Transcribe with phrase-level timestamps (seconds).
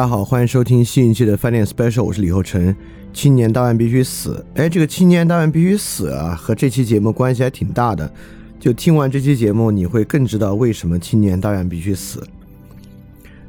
[0.00, 2.74] 大家好，欢迎收听新一期的饭店 special，我是李厚成。
[3.12, 8.10] 青年大万必须死，哎，这个青年大万必须死啊，和这期节目关系还挺大的。
[8.58, 12.26] 就听完这期节目，你会更知道为什么青年大万必须死。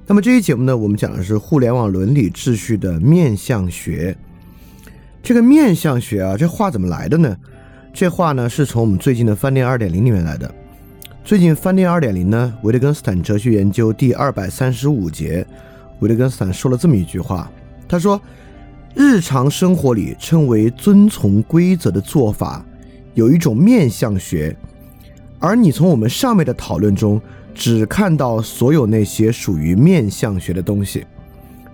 [0.05, 4.17] 那么这期节目呢，我们讲的是互联网伦理秩序的面相学。
[5.23, 7.37] 这个面相学啊，这话怎么来的呢？
[7.93, 10.53] 这话呢是从我们最近的饭店二点零里面来的。
[11.23, 15.47] 最近饭店二点零呢，维特根斯坦哲学研究第二百三十五节。
[16.01, 17.49] 维特根斯坦说了这么一句话，
[17.87, 18.19] 他说
[18.93, 22.65] ：“日常生活里称为遵从规则的做法，
[23.13, 24.55] 有一种面相学，
[25.39, 27.21] 而你从我们上面的讨论中
[27.53, 31.05] 只看到所有那些属于面相学的东西。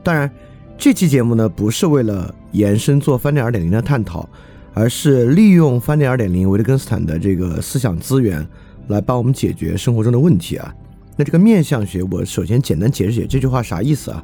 [0.04, 0.30] 当然，
[0.78, 4.28] 这期节目呢不是为了延伸做翻点二点零的探讨，
[4.74, 8.46] 而是利用翻点二点零维特根斯坦的这个思想资源
[8.88, 10.76] 来帮我们解决生活中的问题啊。”
[11.18, 14.24] 那这个面相学，我首先简单解释解释这句话啥意思啊？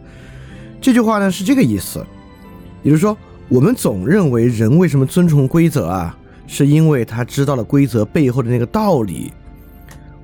[0.79, 2.05] 这句话呢是这个意思，
[2.83, 3.17] 也就是说，
[3.49, 9.33] 我们总认为人为什么遵从规则啊，是因为他知道了规则背后的那个道理。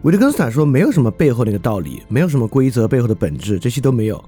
[0.04, 4.24] 维特根斯坦说，没有什么背后那个道理，没有什么规则背后的本质，这些都没有。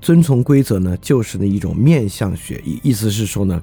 [0.00, 3.60] 遵从规则呢，就是那一种面相学，意意思是说呢，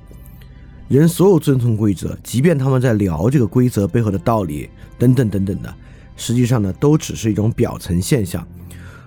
[0.90, 5.74] 人所有遵从规则，即便他们在聊这个规则背后的道理等等等等的。
[6.16, 8.48] 实际上呢，都只是一种表层现象，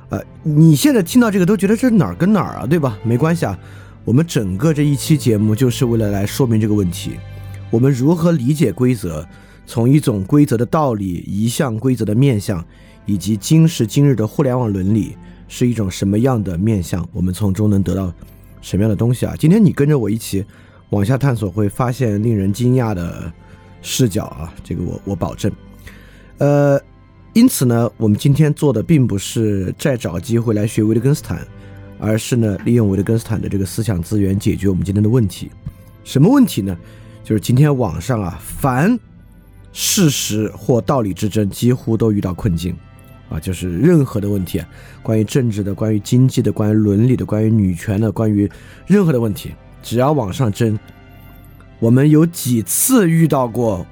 [0.09, 2.99] 呃，你现在听到这个都觉得这哪儿跟哪儿啊，对吧？
[3.05, 3.59] 没关系啊，
[4.05, 7.13] 我们整个这一期节目就是为了来说明这个问题：
[7.71, 9.27] 我们如何理解规则，
[9.67, 12.65] 从一种规则的道理，一项规则的面相，
[13.05, 15.17] 以及今时今日的互联网伦理
[15.49, 18.13] 是一种什么样的面相，我们从中能得到
[18.61, 19.35] 什么样的东西啊？
[19.39, 20.45] 今天你跟着我一起
[20.91, 23.33] 往下探索，会发现令人惊讶的
[23.81, 24.53] 视角啊！
[24.63, 25.51] 这个我我保证，
[26.39, 26.81] 呃。
[27.37, 31.47] 因此呢，我们今天做的并不是再找机会来学维特根斯坦，
[31.99, 35.51] 而是呢，利用维特根斯坦的这个思想资源解决我们今天的问题。
[36.03, 36.75] 什么问题呢？
[37.23, 38.99] 就是今天网上啊，凡
[39.71, 42.75] 事实或道理之争，几乎都遇到困境
[43.29, 43.39] 啊。
[43.39, 44.65] 就是任何的问题，
[45.03, 48.51] 关于政治的、关于经济的、关于伦理的、关于女权的、关于
[48.87, 49.51] 任何的问题，
[49.83, 50.79] 只要网上争，
[51.81, 53.87] 我们有几次遇到过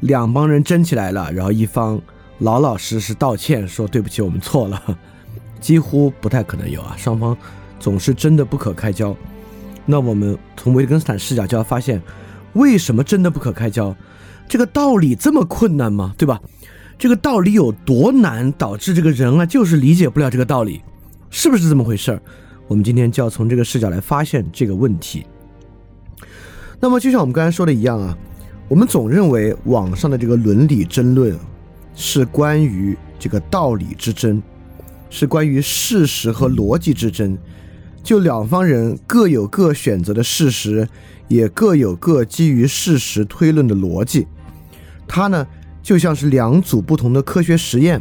[0.00, 2.00] 两帮人争起来了，然后一方。
[2.38, 4.98] 老老实实道歉，说对不起，我们错了，
[5.60, 6.94] 几乎不太可能有啊。
[6.96, 7.36] 双方
[7.80, 9.16] 总是真的不可开交。
[9.84, 12.00] 那我们从维特根斯坦视角就要发现，
[12.52, 13.94] 为什么真的不可开交？
[14.48, 16.14] 这个道理这么困难吗？
[16.16, 16.40] 对吧？
[16.96, 20.82] 这个道理有多难，导致这个人啊就是理解不了这个道理，
[21.30, 22.22] 是不是这么回事儿？
[22.66, 25.26] 我们今天就要从这个视角来发现这个问题。
[26.80, 28.16] 那么就像我们刚才说的一样啊，
[28.68, 31.36] 我们总认为网上的这个伦理争论。
[32.00, 34.40] 是关于这个道理之争，
[35.10, 37.36] 是关于事实和逻辑之争。
[38.04, 40.88] 就两方人各有各选择的事实，
[41.26, 44.28] 也各有各基于事实推论的逻辑。
[45.08, 45.44] 它呢，
[45.82, 48.00] 就像是两组不同的科学实验，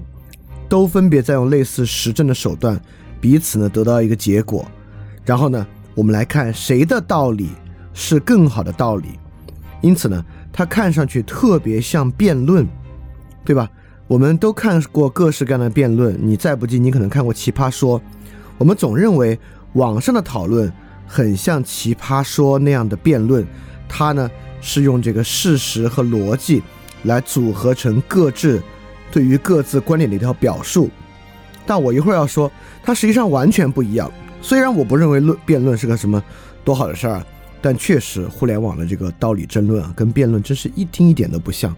[0.69, 2.79] 都分别在用类似实证的手段，
[3.19, 4.63] 彼此呢得到一个结果。
[5.25, 5.65] 然后呢，
[5.95, 7.49] 我们来看谁的道理
[7.95, 9.19] 是更好的道理。
[9.81, 12.65] 因此呢，它看上去特别像辩论，
[13.43, 13.67] 对吧？
[14.07, 17.99] 我们都看过各式各样的辩论，你再不济，你可能看过《奇葩说》。
[18.57, 19.37] 我们总认为
[19.73, 20.71] 网上的讨论
[21.05, 23.45] 很像《奇葩说》那样的辩论，
[23.89, 24.31] 它呢
[24.61, 26.63] 是用这个事实和逻辑
[27.03, 28.63] 来组合成各自
[29.11, 30.89] 对于各自观点的一条表述。
[31.65, 32.49] 但我一会儿要说，
[32.81, 34.09] 它实际上完全不一样。
[34.41, 36.23] 虽然我不认为论辩论是个什么
[36.63, 37.21] 多好的事儿，
[37.61, 41.75] 但确实互联网的这个道理争论啊，跟辩论真是一丁一点都不像。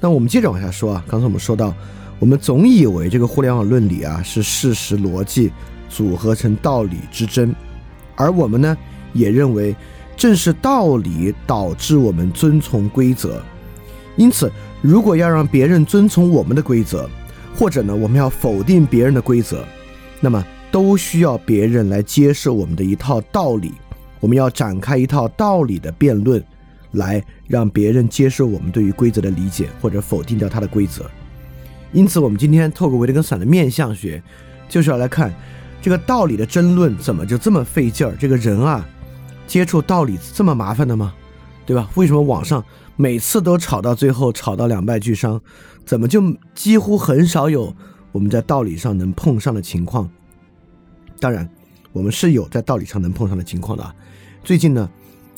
[0.00, 1.74] 那我们接着往下说啊，刚才我们说到，
[2.18, 5.52] 我们总以为这个互联网论理啊是事实逻辑
[5.90, 7.54] 组合成道理之争，
[8.16, 8.76] 而我们呢
[9.12, 9.76] 也认为，
[10.16, 13.42] 正是道理导致我们遵从规则。
[14.16, 14.50] 因此，
[14.80, 17.08] 如果要让别人遵从我们的规则，
[17.54, 19.64] 或者呢我们要否定别人的规则，
[20.18, 23.72] 那么都需要别人来接受我们的一套道理，
[24.18, 26.42] 我们要展开一套道理的辩论。
[26.92, 31.08] 来让别人接受我们对于规则的理解，或者否定掉它的规则。
[31.92, 34.22] 因此，我们今天透过维特根斯坦的面相学，
[34.68, 35.34] 就是要来看
[35.82, 38.14] 这个道理的争论怎么就这么费劲儿。
[38.18, 38.88] 这个人啊，
[39.46, 41.14] 接触道理这么麻烦的吗？
[41.66, 41.88] 对吧？
[41.94, 42.64] 为什么网上
[42.96, 45.40] 每次都吵到最后，吵到两败俱伤？
[45.84, 46.22] 怎么就
[46.54, 47.74] 几乎很少有
[48.12, 50.08] 我们在道理上能碰上的情况？
[51.18, 51.48] 当然，
[51.92, 53.94] 我们是有在道理上能碰上的情况的。
[54.44, 54.90] 最近呢，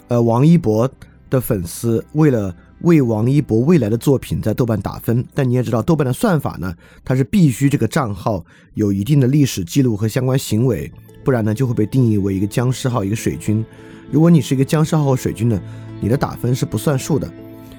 [0.08, 0.90] 呃，王一博。
[1.32, 5.24] 的粉丝为了为王一博未来的作品在豆瓣打分。
[5.34, 6.72] 但你也知道，豆瓣的算法呢，
[7.04, 8.44] 它是必须这个账号
[8.74, 10.92] 有一定的历史记录和相关行为，
[11.24, 13.64] 不然呢就会被定义为一个僵尸号、一个水军。
[14.10, 15.60] 如果你是一个僵尸号或水军呢，
[16.00, 17.28] 你的打分是不算数的。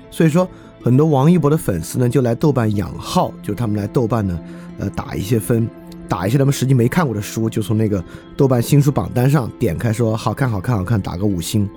[0.09, 0.47] 所以说，
[0.81, 4.39] 很多王一博的粉丝呢就来豆瓣养号，就他们来豆瓣呢，
[4.79, 5.69] 呃，打一些分。
[6.09, 8.03] 打一些他们实际没看过的书，就从那个
[8.37, 11.67] 豆瓣新书榜单上点开，说好看好看好看，打个五星。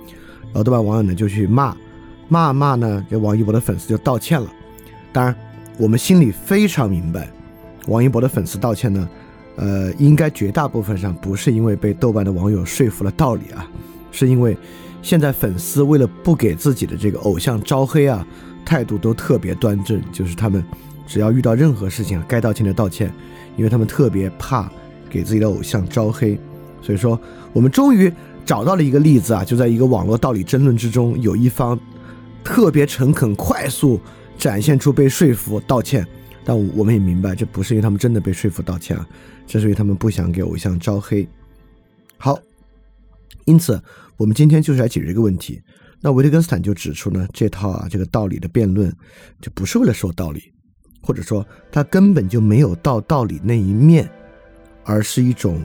[0.47, 1.75] 然后豆瓣网友呢就去骂，
[2.27, 4.47] 骂骂呢，这王一博的粉丝就道歉了。
[5.11, 5.35] 当然，
[5.77, 7.29] 我们心里非常明白，
[7.87, 9.09] 王一博的粉丝道歉呢，
[9.55, 13.69] 呃，应该绝大部分上不是因为被豆瓣的网友说服了道理啊，
[14.11, 14.57] 是因为
[15.01, 18.25] 现在粉丝为了不给自己的这个偶像招黑啊，
[18.65, 20.63] 态度都特别端正，就是他们
[21.05, 23.11] 只要遇到任何事情，该道歉的道歉。
[23.55, 24.71] 因为他们特别怕
[25.09, 26.39] 给自己的偶像招黑，
[26.79, 27.19] 所以说
[27.53, 28.13] 我们终于
[28.47, 31.77] 找到了一个例子啊，就在一个网络道理争论之中，有一方
[32.45, 33.99] 特别诚恳、快速
[34.37, 36.07] 展现出被说服道歉，
[36.45, 39.05] 但我们也明白，这不是因为他们真的被说服道歉啊，
[39.45, 41.27] 这是因为他们不想给偶像招黑。
[42.17, 42.39] 好，
[43.43, 43.79] 因此
[44.15, 45.61] 我们今天就是来解决这个问题。
[45.99, 48.89] 那维特根斯坦就指出呢，这套啊这个道理的辩论
[49.41, 50.53] 就不是为了说道理。
[51.01, 54.09] 或者说，他根本就没有到道理那一面，
[54.83, 55.63] 而是一种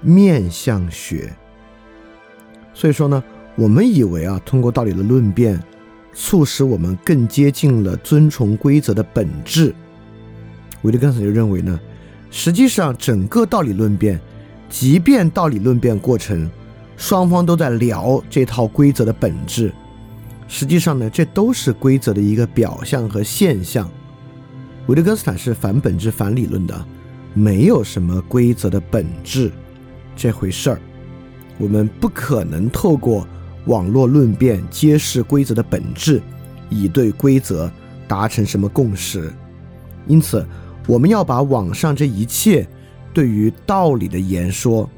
[0.00, 1.32] 面相学。
[2.74, 3.22] 所以说呢，
[3.56, 5.58] 我们以为啊，通过道理的论辩，
[6.12, 9.74] 促使我们更接近了遵从规则的本质。
[10.82, 11.78] 维特根斯坦就认为呢，
[12.30, 14.20] 实际上整个道理论辩，
[14.68, 16.50] 即便道理论辩过程
[16.96, 19.72] 双方都在聊这套规则的本质，
[20.48, 23.88] 实际上呢，这都是规则的一个表象和现象。
[24.86, 26.84] 维特根斯坦是反本质、反理论的，
[27.32, 29.50] 没有什么规则的本质
[30.14, 30.80] 这回事儿。
[31.58, 33.26] 我们不可能透过
[33.66, 36.20] 网络论辩揭示规则的本质，
[36.70, 37.70] 以对规则
[38.06, 39.32] 达成什么共识。
[40.06, 40.46] 因此，
[40.86, 42.66] 我们要把网上这一切
[43.12, 44.88] 对于道理的言说，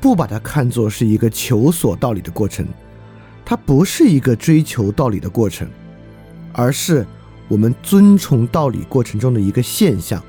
[0.00, 2.66] 不把它看作是一个求索道理的过程，
[3.44, 5.68] 它不是一个追求道理的过程，
[6.52, 7.06] 而是。
[7.48, 10.22] 我们遵从道理过程中的一个现象，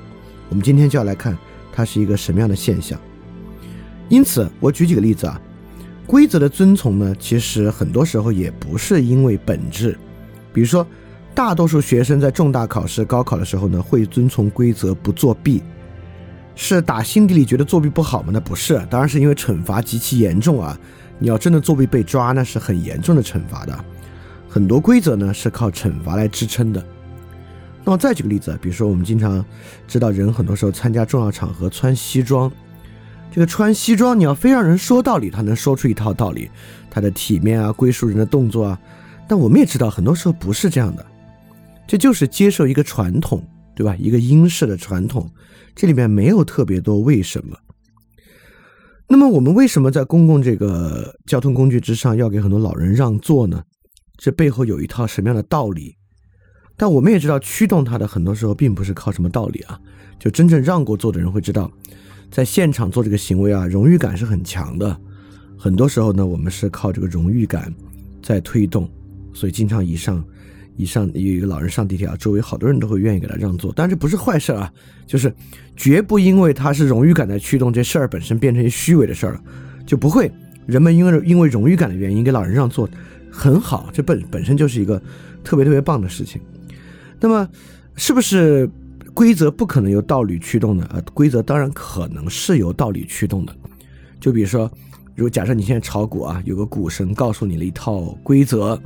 [0.50, 1.34] 我们今天就要来看
[1.72, 3.00] 它是一个什么样的现象。
[4.10, 5.40] 因此，我举几个例子啊，
[6.06, 9.98] 规则的遵从呢，其实很多时候也不是因为本质。
[10.52, 10.86] 比如说，
[11.34, 15.62] 大多数学生在重大考试、高考的时候呢，会遵从规则不作弊，
[16.54, 18.30] 是打心底里觉得作弊不好吗？
[18.32, 20.78] 那不是，当然是因为惩罚极其严重啊。
[21.18, 23.84] 你要真的作弊被抓，那是很严重的惩罚的。
[24.48, 26.84] 很多规则呢是靠惩罚来支撑的。
[27.84, 29.44] 那么再举个例子，比如说我们经常
[29.86, 32.50] 知道人很多时候参加重要场合穿西装，
[33.34, 36.48] 这个穿西装你要非让人说道理，他能说出一套道理，
[36.88, 38.80] 他的体面啊，归属人的动作啊。
[39.26, 41.04] 但我们也知道很多时候不是这样的，
[41.84, 43.44] 这就是接受一个传统，
[43.74, 43.96] 对吧？
[43.96, 45.28] 一个英式的传统，
[45.74, 47.56] 这里面没有特别多为什么。
[49.08, 53.64] 那么我们为什么在公共这个交通工具之上要给很多老人让座呢？
[54.16, 55.96] 这背后有一套什么样的道理？
[56.76, 59.80] 但我们也知道，驱动他的很多时候并不是靠什么道理啊。
[60.20, 61.68] 就真正让过座的人会知道，
[62.30, 64.96] 在现场做这个行为啊，荣誉感是很强的。
[65.56, 67.72] 很多时候呢，我们是靠这个荣誉感
[68.22, 68.88] 在推动，
[69.32, 70.22] 所以经常一上
[70.76, 73.72] 一上有一个老人上地铁啊，周围好多人都会愿意给他让座。
[73.74, 74.70] 但这不是坏事啊，
[75.06, 75.32] 就是
[75.76, 79.42] 绝不因为他是荣誉感在驱动这事儿本身变成一虚伪的事儿了，
[79.86, 80.30] 就不会
[80.66, 82.88] 人们因为因为荣誉感的原因给老人让座，
[83.30, 85.00] 很好，这本本身就是一个
[85.42, 86.42] 特别特别棒的事情。
[87.20, 87.48] 那么，
[87.96, 88.68] 是不是
[89.14, 90.84] 规则不可能由道理驱动的？
[90.86, 93.56] 呃，规则当然可能是由道理驱动的。
[94.18, 94.68] 就比如说，
[95.14, 98.76] 如果假设你现在炒股啊，有个股神告诉你了一套规则，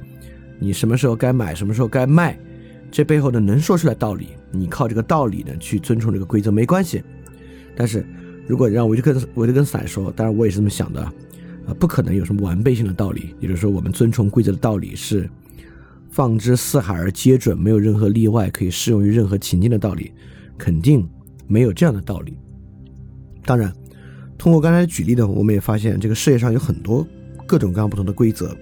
[0.58, 2.38] 你什么时候该买，什么时候该卖，
[2.90, 7.02] 这背后呢能说出来道理，你靠这个道理呢去遵从这个规则没关系。
[7.74, 8.06] 但是
[8.46, 13.34] 如果让维特根维特根斯坦说，当然我也是这么想的，啊，不可能有什么完备性的道理。
[13.40, 15.28] 也就是说，我们遵从规则的道理是。
[16.10, 20.12] 放之四海而皆准，没有任何例外可以适用于任何情境的道理，
[20.56, 21.08] 肯定
[21.46, 22.36] 没有这样的道理。
[23.44, 23.72] 当然，
[24.36, 27.06] 通过刚才举例呢，我们也发现这个世界上有很多
[27.46, 28.56] 各种各样不同的规则，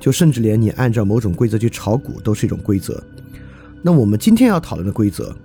[0.00, 3.02] 就甚至连你按照某种规则去炒股都是一种规则。
[3.82, 5.36] 那我们今天要讨论的规则，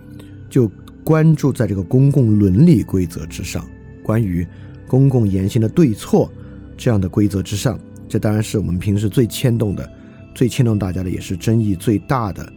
[0.50, 0.72] 就
[1.04, 3.68] 关注在这个公共伦理规则之上，
[4.04, 4.48] 关于
[4.88, 6.32] 公共言行的对错
[6.78, 9.92] 这样的规则之上，这当然是我们平时最牵动的。
[10.34, 12.52] 最牵动大家的，也是争议最大的，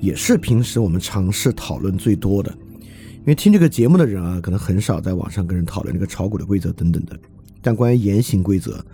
[0.00, 2.54] 也是平时我们尝试讨论最多的。
[3.18, 7.18] 因为听这个节目的人啊，可能很少在网上跟人讨论这个炒股的规则等等的。
[7.62, 8.84] 但关于言行规则，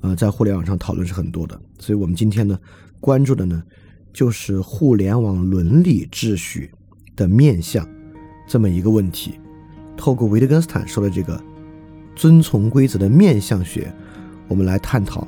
[0.00, 1.60] 呃，在互联网上讨论是很多的。
[1.80, 2.56] 所以我们今天呢，
[3.00, 3.60] 关注的呢，
[4.12, 6.70] 就是互联网伦理秩序
[7.16, 7.84] 的面向
[8.46, 9.34] 这么一个问题。
[9.96, 11.42] 透过维特根斯坦说的这个
[12.14, 13.92] 遵从规则的面相学，
[14.46, 15.26] 我们来探讨。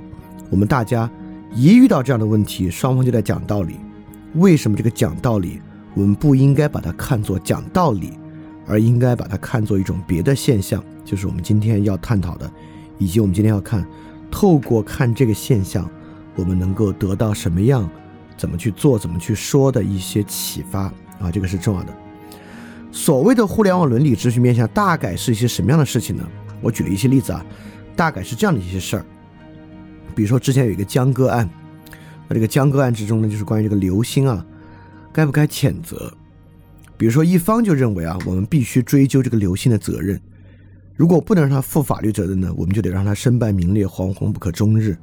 [0.48, 1.10] 我们大家
[1.54, 3.76] 一遇到这样的问题，双方就在讲道理。
[4.34, 5.60] 为什么这个讲道理，
[5.94, 8.12] 我们不应该把它看作讲道理，
[8.66, 10.82] 而应该把它看作一种别的现象？
[11.04, 12.50] 就是我们今天要探讨的，
[12.96, 13.86] 以及我们今天要看，
[14.30, 15.88] 透过看这个现象，
[16.36, 17.88] 我们能够得到什么样？
[18.38, 18.98] 怎么去做？
[18.98, 20.84] 怎么去说的一些启发
[21.20, 21.30] 啊？
[21.30, 21.94] 这个是重要的。
[22.90, 26.26] 所谓的互联网伦理秩序面向，大概是一些什么样的事情呢？
[26.62, 27.44] 我举了一些例子啊，
[27.94, 29.04] 大概是这样的一些事儿。
[30.14, 31.48] 比如说之前有一个江歌案，
[32.28, 34.44] 那这个江歌案之中呢，就是关于这个刘星啊，
[35.12, 36.12] 该不该谴责？
[36.96, 40.20] 比如说一方就认为啊，我们必须追究这个刘星的责任，
[40.94, 44.96] 如果不能让他负法律责任呢，我们就得让他身败名裂，惶惶不可终日。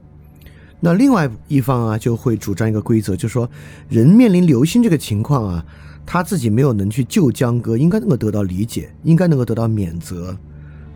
[0.80, 3.50] 那另外一方啊，就会主张一个规则，就是说
[3.90, 5.66] 人面临刘星这个情况啊。
[6.06, 10.36] 他自己没有能去救江哥，应该能够得到理解，应该能够得到免责，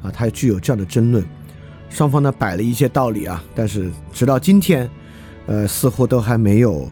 [0.01, 1.23] 啊，他具有这样的争论。
[1.93, 4.89] 双方呢摆了一些道理啊，但是直到今天，
[5.45, 6.89] 呃，似乎都还没有，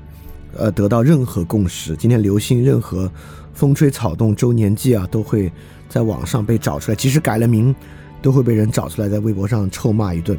[0.56, 1.96] 呃，得到任何共识。
[1.96, 3.12] 今天流行任何
[3.52, 5.52] 风吹草动周年记啊，都会
[5.90, 7.76] 在网上被找出来，即使改了名，
[8.22, 10.38] 都会被人找出来，在微博上臭骂一顿。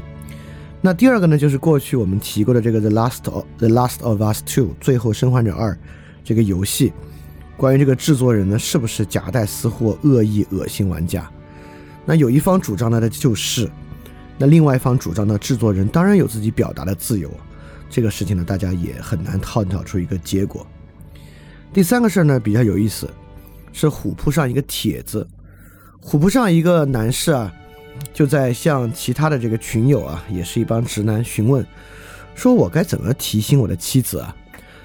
[0.80, 5.76] 那第二个呢，就是过去我们提过的这个《The Last of The Last of Us Two》最后生还者二
[6.22, 6.92] 这个游戏。
[7.56, 11.28] 关于这个制作人呢，是不是夹带私货、恶意恶心玩家？
[12.04, 13.66] 那有一方主张呢，他就是；
[14.42, 17.30] 那另外一方主张呢，制作人当然有自己表达的自由。
[17.88, 20.66] 这个事情呢，大家也很难探讨出一个结果。
[21.72, 23.08] 第三个事儿呢，比较有意思，
[23.72, 25.24] 是虎扑上一个帖子。
[26.00, 27.54] 虎扑上一个男士啊，
[28.12, 31.64] 就在向其他的这个群友啊，也是一帮直男询问，
[32.34, 34.34] 说我该怎么提醒我的妻子啊？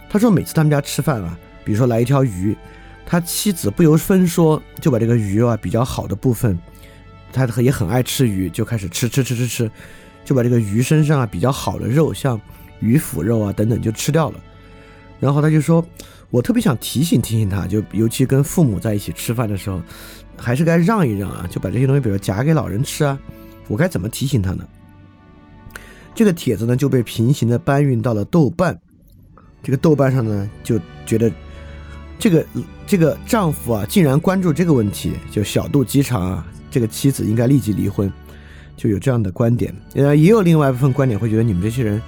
[0.08, 1.36] 他说每次他们家吃饭啊。
[1.66, 2.56] 比如说来一条鱼，
[3.08, 6.56] 他妻子不由分说就把这个鱼啊比较好的部分，
[7.32, 9.72] 他也很爱吃鱼，就开始吃吃吃吃吃，
[10.26, 12.40] 就把这个鱼身上啊比较好的肉，像
[12.80, 14.40] 鱼腐肉啊等等就吃掉了。
[15.20, 15.86] 然后他就说，
[16.30, 19.82] 我特别想提醒提醒他，就尤其跟父母在一起吃饭的时候，
[20.38, 23.18] 还是该让一让啊，就把这些东西比如夹给老人吃啊，
[23.68, 24.68] 我该怎么提醒他呢？
[26.16, 28.80] 这个帖子呢就被平行的搬运到了豆瓣，
[29.62, 31.32] 这个豆瓣上呢就觉得。
[32.20, 32.44] 这个
[32.88, 36.48] 这个丈夫啊，竟然关注这个问题，就小肚鸡肠啊！
[36.70, 38.12] 这个妻子应该立即离婚，
[38.76, 39.74] 就有这样的观点。
[39.96, 42.02] 呃，也有另外一部分观点会觉得你们这些人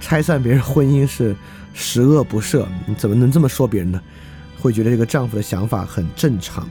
[0.00, 1.34] 拆散别人婚姻是
[1.72, 4.00] 十恶不赦，你怎么能这么说别人呢？
[4.60, 6.68] 会觉得这个丈夫的想法很正常。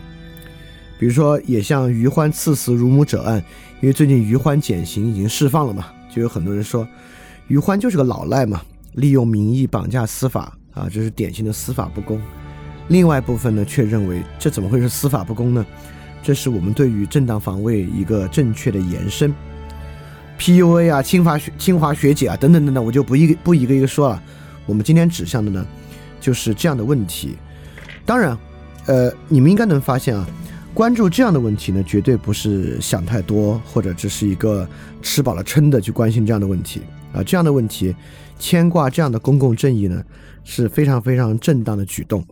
[0.97, 3.43] 比如说，也像于欢赐死乳母者案，
[3.81, 6.87] 因为最近于欢减刑已经释放了嘛，就有很多人说
[7.47, 8.61] 于欢就是个老赖嘛，
[8.93, 12.21] 利用民意绑架司法啊，这是典型的司法不公。
[12.87, 15.65] 另外一部分呢，却认为这怎么会是司法不公呢？
[16.23, 19.31] 这是我们对于正当防卫一个正确的延伸。
[20.39, 24.23] PUA 啊，清华学清华学姐啊，等等等等，我就不一不一个一个说了。
[24.65, 25.65] 我们今天指向的呢，
[26.19, 27.35] 就是这样的问题。
[28.05, 28.37] 当然，
[28.85, 30.27] 呃，你们应该能发现啊，
[30.73, 34.67] 关注这样的问题呢，绝对不是想太多，或者只是一个
[35.01, 36.81] 吃饱了撑的去关心这样的问题
[37.13, 37.21] 啊。
[37.21, 37.95] 这样的问题，
[38.39, 40.03] 牵挂这样的公共正义呢，
[40.43, 42.25] 是非常非常正当的举动。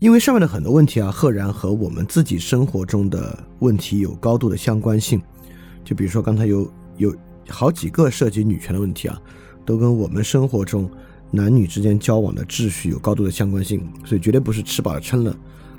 [0.00, 5.20] 因为上面的很多问题啊，赫然和我们自己生活中的问题有高度的相关性。
[5.82, 7.14] 就比如说刚才有有
[7.48, 9.18] 好几个涉及女权的问题啊，
[9.64, 10.90] 都跟我们生活中
[11.30, 15.34] 男女之间交往的秩序有高度的相关性，所以绝对不是吃饱了撑了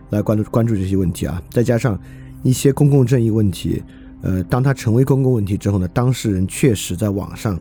[0.10, 1.42] 来关注关注这些问题啊。
[1.52, 2.00] 再加上
[2.42, 3.84] 一些公共正义问题，
[4.22, 7.60] 呃，当它成为公共问题之后呢，当事人确实在网上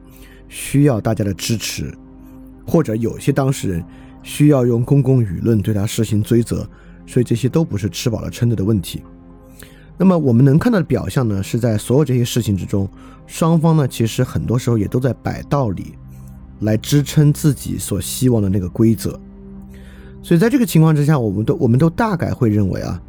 [0.48, 1.92] 需要大家的支持，
[2.66, 3.84] 或者有些当事人。
[4.24, 6.68] 需要用公共舆论对他实行追责，
[7.06, 9.04] 所以这些都不是吃饱了撑的的问题。
[9.96, 12.88] 那么我们能看到的表象呢，是在所有这些事情之中，
[13.26, 15.94] 双方呢其实很多时候也都在摆道理，
[16.60, 19.20] 来支撑自己所希望的那个规则。
[20.20, 23.00] 所以在这个情况之下，我们都我们都大概会认为啊，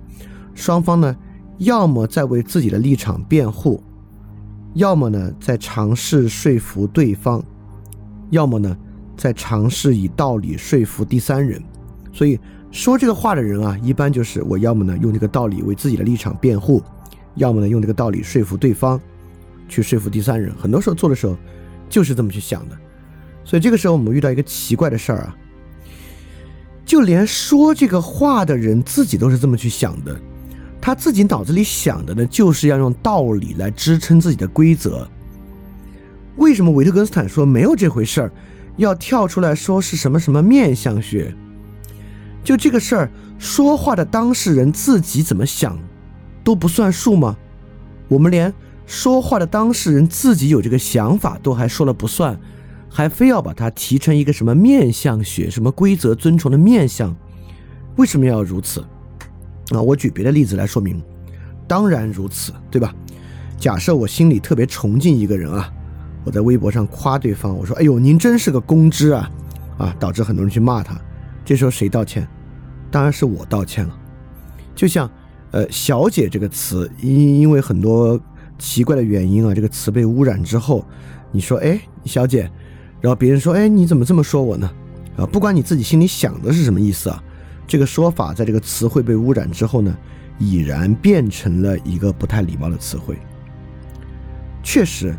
[0.54, 1.16] 双方呢
[1.60, 3.82] 要么在为自己的立场辩护，
[4.74, 7.42] 要么呢在尝试说服对方，
[8.32, 8.78] 要么呢。
[9.16, 11.62] 在尝试以道理说服第三人，
[12.14, 12.40] 所以
[12.72, 16.84] 说这个话的人啊，一般就是我要么呢用这个道理为自己的立场辩护，
[17.36, 19.00] 要么呢用这个道理说服对方，
[19.68, 20.54] 去说服第三人。
[20.56, 21.36] 很多时候做的时候
[21.90, 22.78] 就是这么去想的。
[23.44, 25.38] 所以这个时候我们遇到一个奇怪的事儿啊，
[26.86, 30.20] 就连说这个话的人自己都是这么去想的，
[30.82, 35.08] 他自己脑子里想的呢，就是要用道理来支撑自己的规则。
[36.38, 38.32] 为什么维特根斯坦说没有这回事儿？
[38.78, 41.34] 要跳出来说是什么什么面相学，
[42.44, 45.78] 就这个事儿，说话的当事人自己怎么想
[46.44, 47.38] 都不算数吗？
[48.08, 48.54] 我们连
[48.86, 52.40] 说话的当事人自己有这个想法都还说了不算，
[52.90, 57.16] 还非要把它提成一个什么面相学、什么规则遵从的面相，
[57.96, 58.82] 为什么要如此？
[59.72, 61.02] 啊，我举别的例子来说明。
[61.68, 62.94] 当然如此，对吧？
[63.58, 65.74] 假设我心里特别崇敬一个人啊，
[66.26, 69.32] 我在微博上夸对方，我说：“哎呦，您真是个公知啊！”
[69.78, 71.00] 啊，导致很多人去骂他。
[71.46, 72.28] 这时候谁道歉？
[72.92, 73.98] 当然是我道歉了。
[74.74, 75.10] 就像，
[75.52, 78.20] 呃，“小姐”这个词，因因为很多
[78.58, 80.84] 奇怪的原因啊，这个词被污染之后，
[81.32, 82.52] 你说：“哎，小姐”，
[83.00, 84.70] 然后别人说：“哎，你怎么这么说我呢？”
[85.16, 87.24] 啊，不管你自己心里想的是什么意思啊，
[87.68, 89.96] 这个说法在这个词汇被污染之后呢？
[90.38, 93.18] 已然变成了一个不太礼貌的词汇。
[94.62, 95.16] 确实，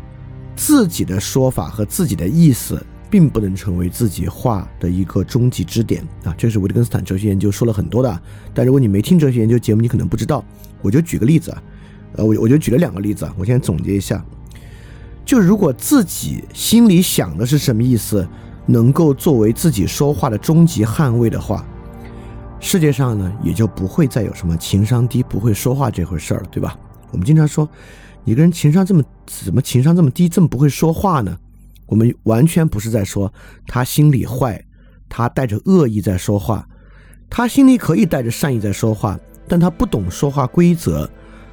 [0.57, 6.33] 自己的说法和自己的意思，并不能成为自己话的一个终极支点啊！
[6.37, 8.21] 这是维特根斯坦哲学研究说了很多的。
[8.53, 10.43] 但如果你没听哲学研究节目，你可能不知道。
[10.81, 11.63] 我就举个例子啊，
[12.13, 13.33] 呃，我我就举了两个例子啊。
[13.37, 14.25] 我先总结一下：
[15.23, 18.27] 就如果自己心里想的是什么意思，
[18.65, 21.63] 能够作为自己说话的终极捍卫的话。
[22.59, 26.75] 世界上呢，也就不会再有什么情商低不会说话这回事儿了，对吧？
[27.11, 27.69] 我们经常说，
[28.27, 31.37] 一个人情商这么怎么情商这么低，这么不会说话呢？
[31.85, 33.33] 我们完全不是在说
[33.65, 34.61] 他心里坏，
[35.07, 36.67] 他带着恶意在说话，
[37.29, 39.17] 他心里可以带着善意在说话，
[39.47, 41.09] 但他不懂说话规则，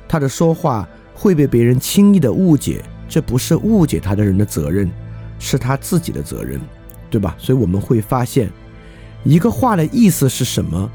[0.08, 4.90] 他的说话会被别人轻易的误解，这不是误解他的人的责任，
[5.38, 6.60] 是他自己的责任，
[7.08, 7.36] 对吧？
[7.38, 8.50] 所以我们会发现。
[9.22, 10.90] 一个话的意思是什么，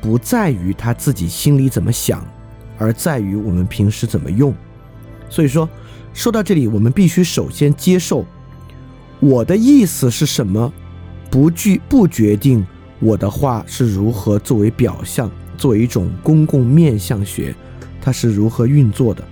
[0.00, 2.26] 不在于他自己心里怎么想，
[2.78, 4.54] 而在于我们平时怎么用。
[5.30, 5.68] 所以说，
[6.12, 8.24] 说到这里，我们必须首先接受
[9.20, 10.72] 我的意思是什么，
[11.30, 12.66] 不具不决定
[13.00, 17.54] 我的话是如何作为表象，作为一种公共面相学，
[18.00, 19.22] 它是如何运作的。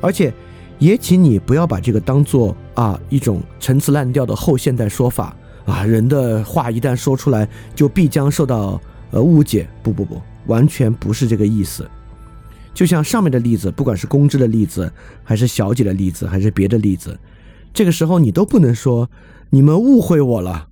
[0.00, 0.32] 而且，
[0.78, 5.34] 也请你不要把这个当做啊一种陈词滥调的后现代说法。
[5.64, 9.68] 啊，人的话一旦说出来，就必将受到呃误解。
[9.82, 11.84] 不不不，完全不是这个意思。
[12.76, 14.92] 就像上面的例子，不管是公知的例子，
[15.24, 17.18] 还是小姐的例子，还是别的例子，
[17.72, 19.10] 这个时候你都不能说
[19.48, 20.68] 你们误会我了。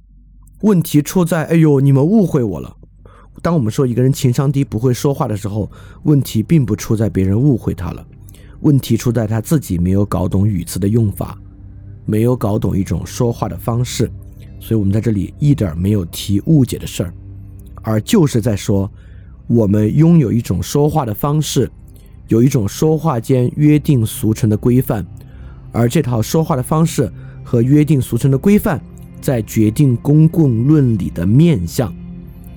[0.60, 2.76] 问题出在，哎呦，你们误会我了。
[3.40, 5.70] 当我们说一个人情商低不会说话的时候，
[6.02, 8.06] 问题并不出在别人误会他了，
[8.60, 11.38] 问题出在他自己没有搞懂语词的用法，
[12.04, 14.12] 没有搞懂一种说话的方式。
[14.60, 17.14] 所以，我们在这里一点没有提误解的事儿，
[17.80, 18.90] 而就是在说，
[19.46, 21.70] 我们拥有一种说话的方式，
[22.28, 25.06] 有一种说话间约定俗成的规范，
[25.72, 27.10] 而这套说话的方式
[27.42, 28.80] 和约定俗成的规范，
[29.20, 31.94] 在决定公共论理的面相。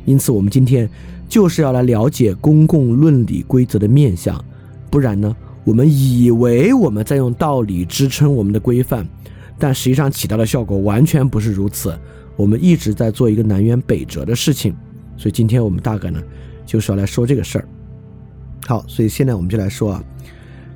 [0.06, 0.89] 因此，我们今天
[1.27, 4.43] 就是要来了解公共论理规则的面相，
[4.89, 9.08] 不然呢，我们以为我们在用道理支撑我们的规范。
[9.60, 11.97] 但实际上起到的效果完全不是如此。
[12.36, 14.75] 我们一直在做一个南辕北辙的事情，
[15.17, 16.21] 所以今天我们大概呢
[16.63, 17.67] 就是要来说这个事儿。
[18.67, 20.03] 好，所以现在我们就来说啊，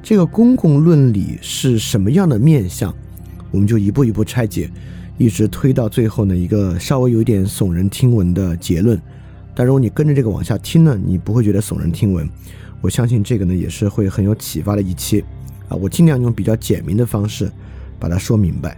[0.01, 2.91] 这个公共论理是什么样的面相，
[3.51, 4.71] 我们就一步一步拆解，
[5.17, 8.99] 一直推到最后呢一个稍微有点耸人听闻的结论。
[9.53, 12.27] 但如果你跟着这个往下听呢，你不会觉得耸人听闻。
[12.79, 15.23] 我相信这个呢也是会很有启发的一期
[15.67, 15.75] 啊。
[15.75, 17.51] 我尽量用比较简明的方式。
[18.01, 18.75] 把它说明白。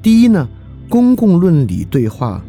[0.00, 0.48] 第一呢，
[0.88, 2.40] 公共论理对话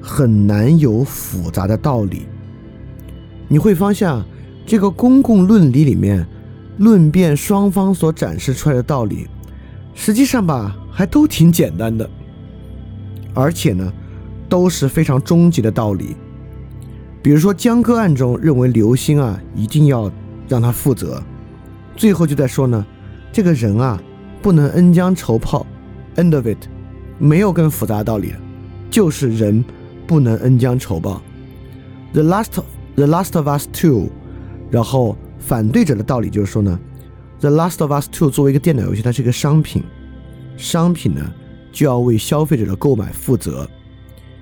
[0.00, 2.22] 很难有复杂的道理。
[3.46, 4.10] 你会发现，
[4.66, 6.26] 这个公共论理里面，
[6.78, 9.28] 论辩双方所展示出来的道理，
[9.94, 12.10] 实际上吧，还都挺简单的，
[13.32, 13.92] 而且呢，
[14.48, 16.16] 都是非常终极的道理。
[17.22, 20.10] 比如说江歌案中认为刘星啊一定要
[20.48, 21.22] 让他负责，
[21.96, 22.84] 最后就在说呢，
[23.32, 23.98] 这个人啊。
[24.42, 25.66] 不能恩将仇报
[26.14, 26.68] ，end of it，
[27.18, 28.32] 没有更复杂的道理，
[28.88, 29.64] 就是人
[30.06, 31.20] 不能恩将仇报。
[32.12, 32.52] The last
[32.94, 34.10] The Last of Us Two，
[34.76, 36.78] 然后反对者的道理就是说呢
[37.40, 39.82] ，The Last of Us Two 作为一个电脑游戏，它是一个商品，
[40.58, 41.32] 商品呢
[41.72, 43.66] 就要为消费者的购买负责。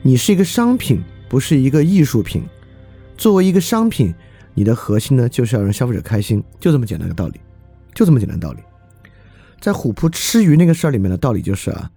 [0.03, 2.43] 你是一个商品，不是一个艺术品。
[3.17, 4.13] 作为一个商品，
[4.55, 7.39] 你的核心呢就是要让消费者开心，就这么简单的道理，
[7.95, 8.59] 就这么简单道理。
[9.61, 11.89] 在虎扑吃鱼那个事儿里面的道理就是啊，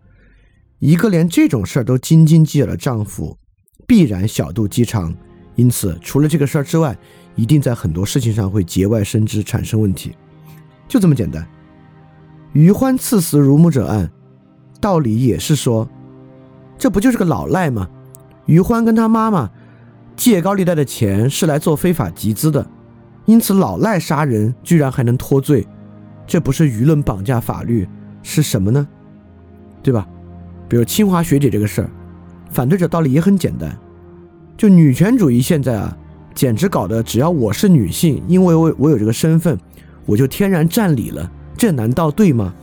[0.77, 3.35] 一个连这种事儿都斤斤计较的丈夫，
[3.87, 5.11] 必然小肚鸡肠，
[5.55, 6.95] 因此除了这个事儿之外，
[7.37, 10.13] 一定在很多事情上会节外生枝，产生问题，
[10.89, 11.47] 就这么简单。
[12.51, 14.11] 余欢赐死乳母者案，
[14.81, 15.87] 道理也是说，
[16.77, 17.87] 这不就是个老赖吗？
[18.47, 19.49] 于欢跟他妈妈
[20.15, 22.65] 借高利贷的钱是来做非法集资的，
[23.25, 25.67] 因此老赖杀人居然还能脱罪，
[26.25, 27.87] 这不是舆论绑架法律
[28.23, 28.87] 是什么呢？
[29.83, 30.07] 对吧？
[30.67, 31.89] 比如清华学姐这个事儿，
[32.49, 33.77] 反对者道理也很简单，
[34.57, 35.95] 就女权主义现在啊，
[36.37, 39.57] 简直搞得只要我是女性，因为我我有这个身份，
[40.05, 42.53] 我就天然占理了，这难道对吗？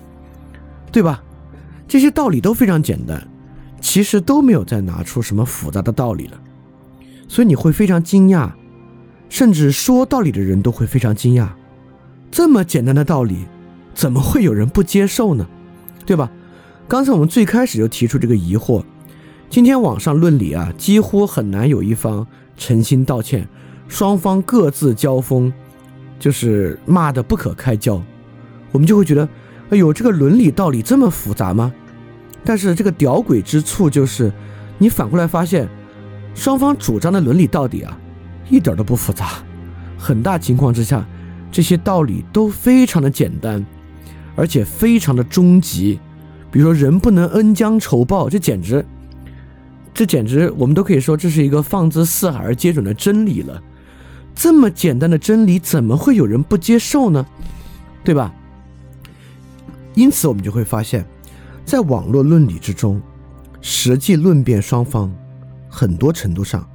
[0.93, 1.21] 对吧？
[1.89, 3.27] 这些道理都非常简单。
[3.81, 6.41] 其实都没有再拿出什么复杂的道理了，
[7.29, 8.51] 所以你会非常惊讶，
[9.29, 11.49] 甚至说道理的人都会非常惊讶。
[12.31, 13.45] 这么简单的道理，
[13.93, 15.47] 怎么会有人不接受呢？
[16.07, 16.31] 对吧？
[16.87, 18.83] 刚才我们最开始就提出这个疑惑。
[19.51, 23.47] 今天网上论理啊，几乎很难有一方诚心道歉，
[23.89, 25.53] 双方各自交锋，
[26.19, 28.03] 就是骂的不可开交。
[28.73, 29.29] 我们就会觉得，
[29.71, 31.73] 哎呦，这个伦理道理这么复杂吗？
[32.45, 34.33] 但是这个屌诡之处就是，
[34.79, 35.69] 你反过来发现，
[36.35, 37.97] 双方主张的伦理道理啊，
[38.51, 39.43] 一点都不复杂，
[39.97, 41.07] 很大情况之下，
[41.53, 43.65] 这些道理都非常的简单，
[44.35, 46.01] 而且非常的终极。
[46.51, 48.85] 比如说，人不能恩将仇报，这简直，
[49.95, 53.63] 这简直，我们都可以说这是一个放之四海而皆准的真理了。
[54.35, 57.27] 这么简单的真理，怎么会有人不接受呢？
[58.03, 58.35] 对吧？
[59.95, 61.07] 因此，我们就会发现。
[61.65, 63.01] 在网络论理之中，
[63.63, 65.11] 实际论辩双方
[65.67, 66.69] 很多程度上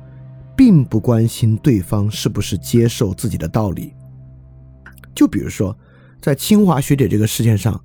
[0.58, 3.94] 并不关心对方是不是接受自己的道理。
[5.14, 5.78] 就比如说，
[6.20, 7.80] 在清华学姐这个事件上，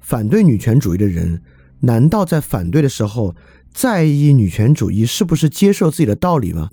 [0.00, 1.40] 反对女权主义的人，
[1.78, 3.36] 难道在反对的时候
[3.72, 6.68] 在意女权主义是不是接受自己的道理吗？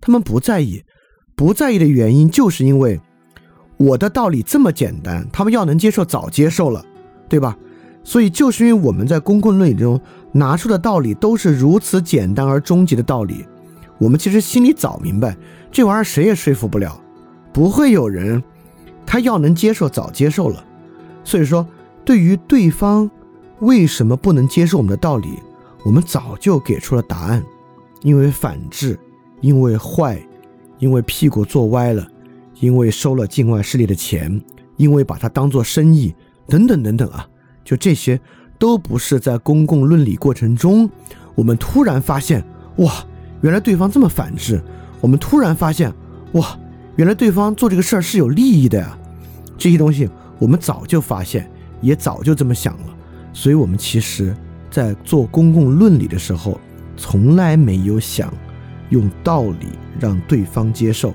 [0.00, 0.82] 他们不在意，
[1.38, 3.00] 不在意的原因就是因为
[3.76, 6.84] 我的道理这么简单，他们要能接受早接受了，
[7.28, 7.56] 对吧？
[8.02, 10.00] 所以，就是因为我们在公共论理中
[10.32, 13.46] 拿出的道理都是如此简单而终极的道理，
[13.98, 15.36] 我们其实心里早明白，
[15.70, 17.00] 这玩意儿谁也说服不了，
[17.52, 18.42] 不会有人
[19.06, 20.64] 他要能接受早接受了。
[21.22, 21.64] 所以说，
[22.04, 23.08] 对于对方
[23.60, 25.38] 为什么不能接受我们的道理，
[25.84, 27.44] 我们早就给出了答案：
[28.02, 28.98] 因为反制，
[29.40, 30.20] 因为坏，
[30.78, 32.06] 因为屁股坐歪了，
[32.60, 34.40] 因为收了境外势力的钱，
[34.76, 36.14] 因为把它当做生意，
[36.46, 37.26] 等等等等啊。
[37.64, 38.20] 就这些，
[38.58, 40.88] 都不是在公共论理过程中，
[41.34, 42.42] 我们突然发现，
[42.78, 43.04] 哇，
[43.40, 44.62] 原来对方这么反制。
[45.00, 45.92] 我们突然发现，
[46.32, 46.58] 哇，
[46.96, 48.98] 原来对方做这个事儿是有利益的呀。
[49.56, 52.96] 这些东西我们早就发现，也早就这么想了。
[53.32, 54.34] 所以，我们其实，
[54.70, 56.58] 在做公共论理的时候，
[56.96, 58.32] 从来没有想
[58.90, 59.66] 用道理
[59.98, 61.14] 让对方接受。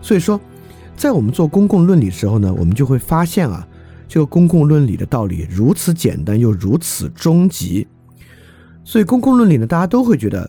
[0.00, 0.40] 所以说，
[0.96, 3.66] 在我们做公共论理的时候呢，我们就会发现啊。
[4.08, 7.88] 这个公共论理的道理如此简单又如此终极，
[8.84, 10.48] 所以公共论理呢，大家都会觉得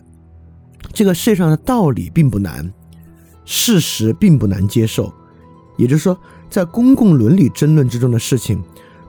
[0.92, 2.72] 这个世界上的道理并不难，
[3.44, 5.12] 事实并不难接受。
[5.76, 6.16] 也就是说，
[6.48, 8.62] 在公共伦理争论之中的事情，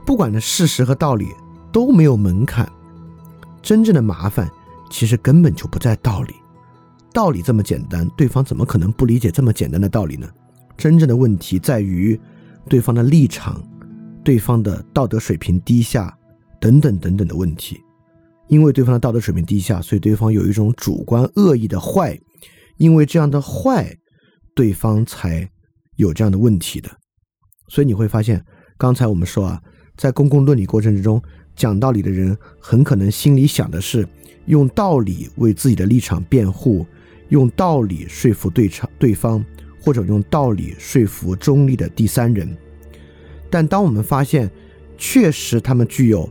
[0.04, 1.28] 不管的事实和道理
[1.70, 2.68] 都没有门槛。
[3.62, 4.50] 真正的麻烦
[4.90, 6.34] 其实根本就不在道理，
[7.12, 10.28] 道理这么简单，对方怎么可能不理解这么简单的道理呢？
[10.76, 12.18] 真正的问题在于
[12.68, 13.62] 对方的立场。
[14.22, 16.14] 对方的道德水平低下，
[16.60, 17.80] 等等等等的问题，
[18.48, 22.20] 因为对方的道德水平低下，所以对方有一种主观恶意的坏，
[22.76, 23.96] 因为这样的坏，
[24.54, 25.50] 对方才
[25.96, 26.90] 有这样的问题的。
[27.68, 28.44] 所以你会发现，
[28.76, 29.62] 刚才我们说啊，
[29.96, 31.20] 在公共论理过程之中，
[31.56, 34.06] 讲道理的人很可能心里想的是
[34.44, 36.86] 用道理为自己的立场辩护，
[37.30, 39.44] 用道理说服对场对方，
[39.80, 42.56] 或者用道理说服中立的第三人。
[43.48, 44.48] 但当我们发现，
[44.96, 46.28] 确实他们具有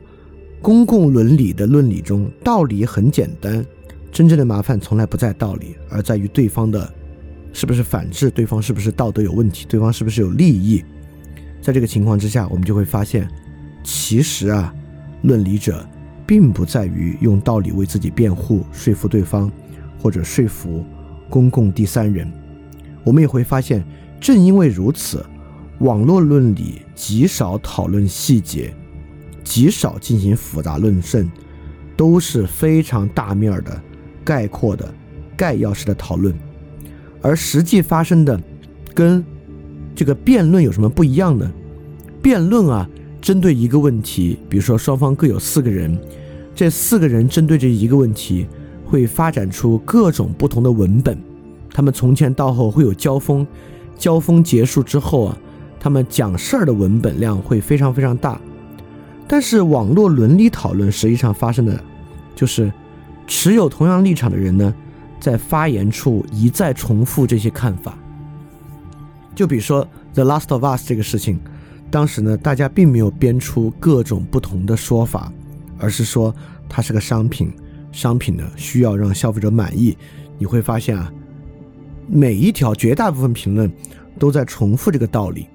[0.62, 3.66] 公共伦理的论理中道理很简单，
[4.12, 6.94] 真正的麻烦从来不在道理，而在于对方的
[7.52, 10.84] 是不是反制，对方是不是道德有问题，对方是不是有利益。
[11.62, 13.28] 在这个情况之下，我们就会发现，
[13.84, 14.74] 其实啊，
[15.24, 15.86] 论理者
[16.26, 19.52] 并不在于用道理为自己辩护，说服对方，
[20.00, 20.84] 或者说服
[21.30, 22.32] 公共第三人。
[23.04, 23.84] 我们也会发现，
[24.20, 25.26] 正因为如此。
[25.80, 28.74] 网络论理极少讨论细节，
[29.46, 31.32] 极少进行复杂论证，
[31.96, 33.82] 都是非常大面儿的、
[34.22, 34.94] 概括的、
[35.38, 36.36] 概要式的讨论。
[37.22, 38.38] 而实际发生的，
[38.94, 39.24] 跟
[39.96, 41.50] 这个辩论有什么不一样呢？
[42.22, 42.90] 辩论啊，
[43.22, 45.98] 针对一个问题，比如说双方各有四个人，
[46.54, 48.46] 这四个人针对这一个问题，
[48.90, 51.18] 会发展出各种不同的文本，
[51.74, 53.46] 他们从前到后会有交锋，
[53.98, 55.38] 交锋结束之后啊。
[55.82, 58.38] 他们讲事儿的文本量会非常非常大，
[59.26, 61.82] 但是网络伦理讨论实际上发生的，
[62.36, 62.70] 就是
[63.26, 64.76] 持有同样立场的人呢，
[65.22, 67.98] 在发言处一再重复这些看法。
[69.34, 71.40] 就比如说《The Last of Us》这个事情，
[71.90, 75.32] 当时呢，大家并没有编出各种不同的说法，
[75.78, 76.36] 而是说
[76.68, 77.54] 它是个商品，
[77.92, 79.98] 商品呢需要让消费者满意。
[80.38, 81.12] 你会发现啊，
[82.08, 83.72] 每一条绝大部分评论
[84.18, 85.48] 都在重复这个道理。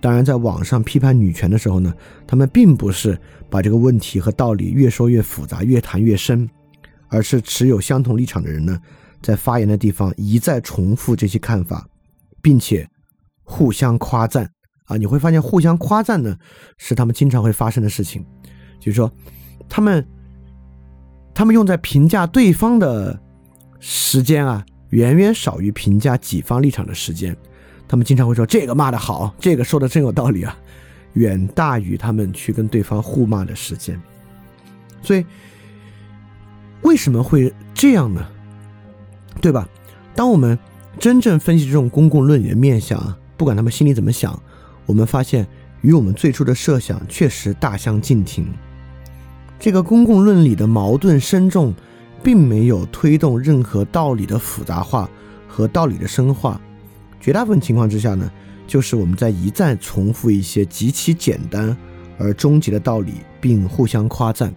[0.00, 1.94] 当然，在网上批判女权的时候呢，
[2.26, 3.18] 他们并不是
[3.48, 6.48] 把这个问题和道理越说越复杂、越谈越深，
[7.08, 8.78] 而是持有相同立场的人呢，
[9.22, 11.86] 在发言的地方一再重复这些看法，
[12.42, 12.88] 并且。
[13.46, 14.50] 互相夸赞
[14.86, 16.34] 啊，你会发现互相夸赞呢，
[16.78, 18.24] 是他们经常会发生的事情。
[18.80, 19.12] 就是说，
[19.68, 20.02] 他们
[21.34, 23.18] 他们用在评价对方的
[23.80, 27.36] 时间啊，远远少于评价己方立场的时间。
[27.86, 30.56] 他们经常会说这个骂的好，这个说的真有道理啊，
[31.14, 34.00] 远大于他们去跟对方互骂的时间。
[35.02, 35.26] 所以，
[36.82, 38.26] 为什么会这样呢？
[39.40, 39.68] 对吧？
[40.14, 40.58] 当我们
[40.98, 43.18] 真正分析这种公共论点的面相啊。
[43.36, 44.40] 不管他们心里怎么想，
[44.86, 45.44] 我们发现
[45.80, 48.46] 与我们最初的设想确实大相径庭。
[49.64, 51.72] 这个公共论理的矛盾深重，
[52.22, 55.08] 并没有推动任何道理的复杂化
[55.48, 56.60] 和道理的深化。
[57.18, 58.30] 绝大部分情况之下呢，
[58.66, 61.74] 就是我们在一再重复一些极其简单
[62.18, 64.54] 而终极的道理，并互相夸赞。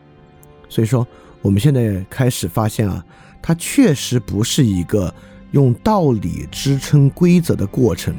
[0.68, 1.08] 所以说，
[1.42, 3.02] 我们现在开始发现啊，
[3.42, 5.16] 它确实不是一个
[5.52, 8.14] 用道理支撑规则的过程。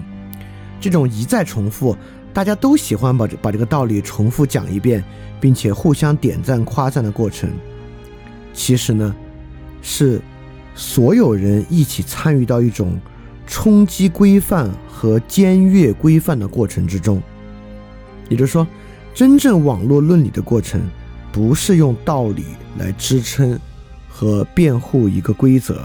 [0.80, 1.94] 这种一再重复，
[2.38, 5.02] 大家都喜欢把这把这个道理重复讲一遍，
[5.40, 7.50] 并且互相点赞夸赞的过程，
[8.54, 9.12] 其实呢，
[9.82, 10.22] 是
[10.72, 12.96] 所有人一起参与到一种
[13.44, 17.20] 冲击规范和僭越规范的过程之中。
[18.28, 18.64] 也就是说，
[19.12, 20.80] 真正网络论理的过程，
[21.32, 22.44] 不是用道理
[22.78, 23.58] 来支撑
[24.08, 25.80] 和辩护一个规则，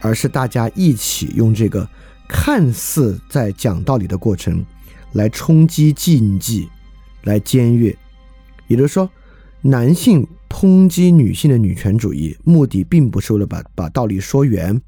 [0.00, 1.88] 而是大家一起用这个。
[2.28, 4.66] 看似在讲道理的过程，
[5.12, 6.68] 来冲击禁忌，
[7.24, 7.96] 来僭越。
[8.66, 9.08] 也就是说，
[9.62, 14.80] 男性抨击女性的女权主义，目的并不是为了把把道理说圆，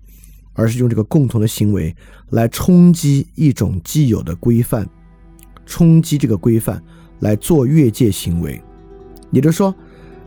[0.53, 1.95] 而是用这个共同的行为
[2.31, 4.89] 来冲击一种既有的规范，
[5.65, 6.83] 冲击这个规范
[7.21, 8.61] 来做越界行为。
[9.31, 9.75] 也就是说，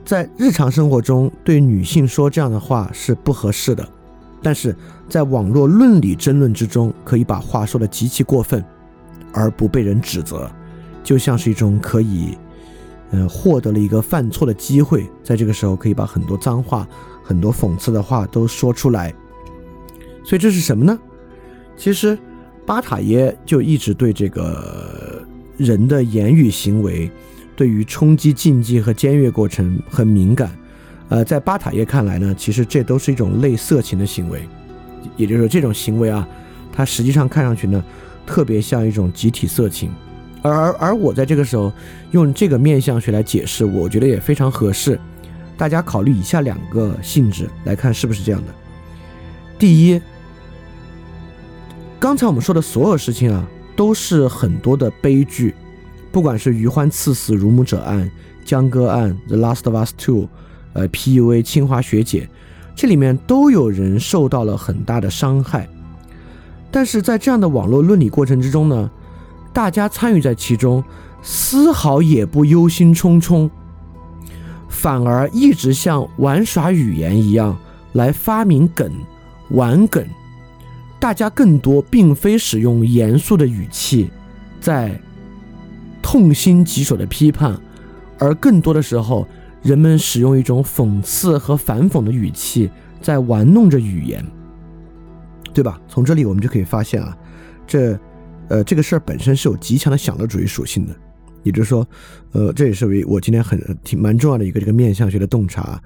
[0.05, 3.87] 在日常生活中对女性说这样的话是不合适的。
[4.43, 4.75] 但是
[5.07, 8.63] 在网络论理争论之中，可以把话说的极其过分，
[9.33, 10.49] 而不被人指责，
[11.03, 12.37] 就像是一种可以，
[13.11, 16.87] 呃，获得了一个犯错的机会，在这个时候可以把很多脏话、
[17.23, 19.13] 很多讽刺的话都说出来。
[20.23, 20.97] 所以这是什么呢？
[21.75, 22.17] 其实
[22.65, 25.25] 巴塔耶就一直对这个
[25.57, 27.09] 人的言语行为，
[27.55, 30.51] 对于冲击禁忌和僭越过程很敏感。
[31.09, 34.47] 呃，在巴塔耶看来呢，其实这都是一种类色情的行为，
[35.17, 36.25] 也就是说，这种行为啊，
[36.71, 37.83] 它实际上看上去呢，
[38.25, 39.91] 特别像一种集体色情，
[40.41, 41.71] 而而而我在这个时候
[42.11, 44.99] 用这个面相学来解释，我觉得也非常合适。
[45.57, 48.53] 大家考虑以下两个性质来看是不是这样的。
[49.59, 50.01] 第一，
[51.99, 55.53] 刚才我们说的所有事情啊，都是很多的悲剧，
[56.11, 58.09] 不管是余欢刺死乳母者案、
[58.43, 60.27] 江歌案、The Last of Us Two。
[60.73, 62.29] 呃，PUA 清华学姐，
[62.73, 65.67] 这里面都有人受到了很大的伤害，
[66.71, 68.89] 但是在这样的网络论理过程之中呢，
[69.51, 70.83] 大家参与在其中，
[71.21, 73.49] 丝毫也不忧心忡忡，
[74.69, 77.57] 反而一直像玩耍语言一样
[77.93, 78.91] 来发明梗、
[79.49, 80.05] 玩梗，
[80.99, 84.09] 大家更多并非使用严肃的语气
[84.59, 84.99] 在
[86.01, 87.59] 痛心疾首的批判，
[88.17, 89.27] 而更多的时候。
[89.63, 92.67] 人们使用一种讽刺和反讽的语气，
[92.99, 94.25] 在玩弄着语言，
[95.53, 95.79] 对吧？
[95.87, 97.17] 从这里我们就可以发现啊，
[97.67, 97.99] 这，
[98.49, 100.95] 呃，这个事儿本身是有极强的享乐主义属性的，
[101.43, 101.87] 也就是说，
[102.31, 105.81] 呃，这也是为我今天很挺蛮重要的一个这个面相学的洞察，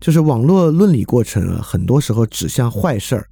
[0.00, 3.26] 就是网络论理过程啊，很多时候指向坏事儿，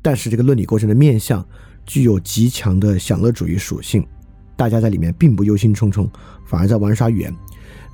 [0.00, 1.44] 但是这个论理过程的面相
[1.84, 4.06] 具有极强的享乐主义属性，
[4.56, 6.08] 大家在里面并不忧心忡忡，
[6.46, 7.34] 反而在玩耍语言。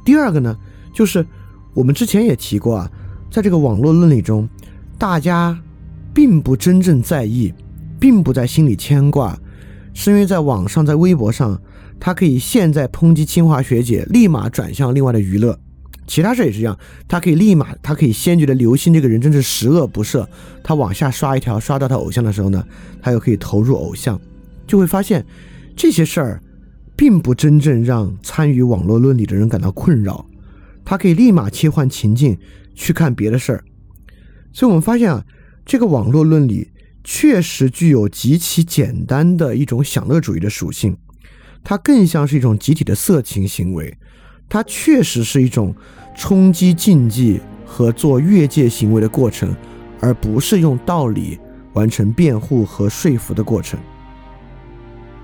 [0.05, 0.57] 第二个呢，
[0.94, 1.26] 就是。
[1.72, 2.90] 我们之前也提过啊，
[3.31, 4.48] 在这个网络论理中，
[4.98, 5.57] 大家
[6.12, 7.53] 并不真正在意，
[7.99, 9.38] 并不在心里牵挂，
[9.94, 11.61] 是因为在网上，在微博上，
[11.99, 15.53] 他可以现在抨击清华学姐，立马转向另外的娱乐；
[16.07, 20.27] 其他事也是一样，他可以立马，他可以先觉得刘星这个人真是十恶不赦，
[20.62, 22.64] 他往下刷一条，刷到他偶像的时候呢，
[23.01, 24.20] 他又可以投入偶像，
[24.66, 25.25] 就会发现
[25.77, 26.42] 这些事儿，
[26.96, 30.27] 并不真正让参与网络论理的人感到困扰。
[30.85, 32.37] 他可以立马切换情境
[32.75, 33.64] 去看别的事儿，
[34.53, 35.25] 所以我们发现啊，
[35.70, 36.72] 这个网络论理
[37.04, 40.96] 确实具有极其简单的一种享乐主义的属性，
[41.62, 43.96] 它更像是一种集体的色情行为，
[44.48, 45.72] 它确实是一种
[46.16, 49.54] 冲击禁忌和做越界行为的过程，
[50.00, 51.38] 而不是用道理
[51.74, 53.78] 完成辩护和说服的过程。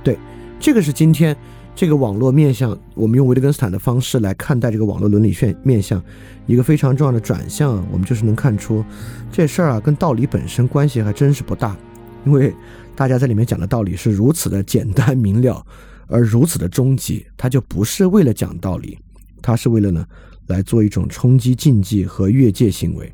[0.05, 0.17] 对，
[0.61, 1.37] 这个是今天。
[1.77, 6.03] 这个网络面向，我们用维特根斯坦的方式来看待这个网络伦理面面向，
[6.47, 8.83] 一个非常重要的转向，我们就是能看出
[9.31, 11.77] 这事儿啊跟道理本身关系还真是不大，
[12.25, 12.51] 因为
[12.95, 15.63] 大家在里面讲的道理是如此的简单明了，
[16.07, 18.99] 而如此的终极，它就不是为了讲道理，
[19.43, 20.03] 它是为了呢
[20.47, 23.13] 来做一种冲击禁忌和越界行为，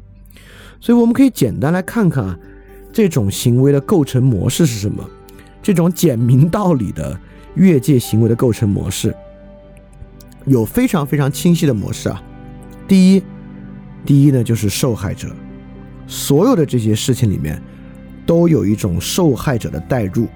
[0.81, 2.39] 所以我们可以简单来看看啊
[2.93, 5.05] 这种行为的构成模式是什么，
[5.61, 7.19] 这种简明道理的。
[7.55, 9.15] 越界行为的构成模式
[10.47, 12.23] 有非常非常清晰的模式啊。
[12.89, 13.23] 第一，
[14.05, 15.29] 第一呢就是受害者，
[16.07, 17.63] 所有的这些事情里面
[18.27, 20.27] 都有一种受害者的代入。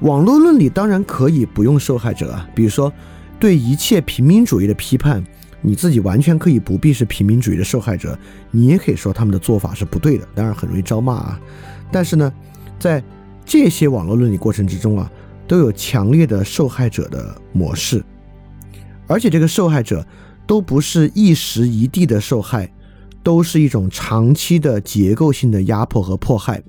[0.00, 2.92] 网络论理当然可以不用受害者啊，比如说
[3.40, 5.22] 对一切平民主义的批判，
[5.60, 8.18] 你自己完全可以不必是平民主义的受害者，
[8.50, 11.40] 你也可以说他们的做法是不对的，当然很容易招骂啊。
[11.90, 12.32] 但是呢，
[12.78, 13.02] 在
[13.44, 15.10] 这些网络论理过程之中啊。
[15.46, 18.02] 都有强烈的受害者的模式，
[19.06, 20.06] 而且这个受害者
[20.46, 22.72] 都不是一时一地的受害，
[23.22, 26.62] 都是一种长期的结构性的压迫和迫害。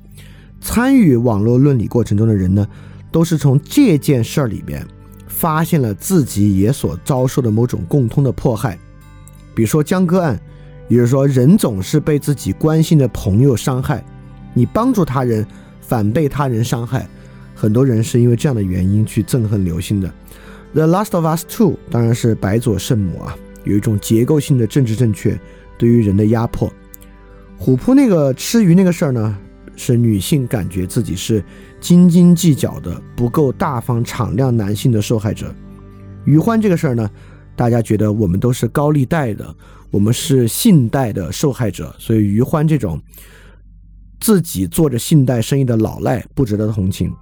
[0.60, 2.68] 参与网络伦理过程中的人呢，
[3.12, 4.86] 都是从这件事儿里边
[5.28, 8.78] 发现了自己也所遭受的某种共通的迫害，
[9.54, 10.40] 比如说江歌案，
[10.88, 14.04] 也就是说人总是被自己关心的朋友伤害，
[14.54, 15.46] 你帮助他人
[15.82, 17.08] 反被他人伤害。
[17.56, 20.08] 很多人是因为这样的原因去憎恨刘星的，
[20.74, 25.40] 《The Last of Us Two》当然是白左圣母啊，有一种结构性的政治正确
[25.78, 26.72] 对于人的压迫。
[27.58, 29.38] 虎扑那个吃鱼那个事儿呢，
[29.76, 31.44] 是女性感觉自己是
[31.80, 35.54] 斤斤计较的、不够大方敞亮男性的受害者。
[36.26, 37.10] 于欢这个事儿呢，
[37.56, 39.56] 大家觉得我们都是高利贷的，
[39.92, 43.02] 我们是信贷的受害者，所以于欢这种
[44.20, 47.14] 自己做着信贷生意的老赖不值得同情。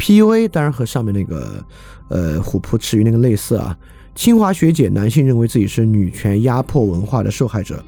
[0.00, 1.64] PUA 当然和上面那个，
[2.08, 3.76] 呃，虎扑吃鱼那个类似啊。
[4.14, 7.84] 清华学姐，男性认为自己是女权压迫文化的受害者。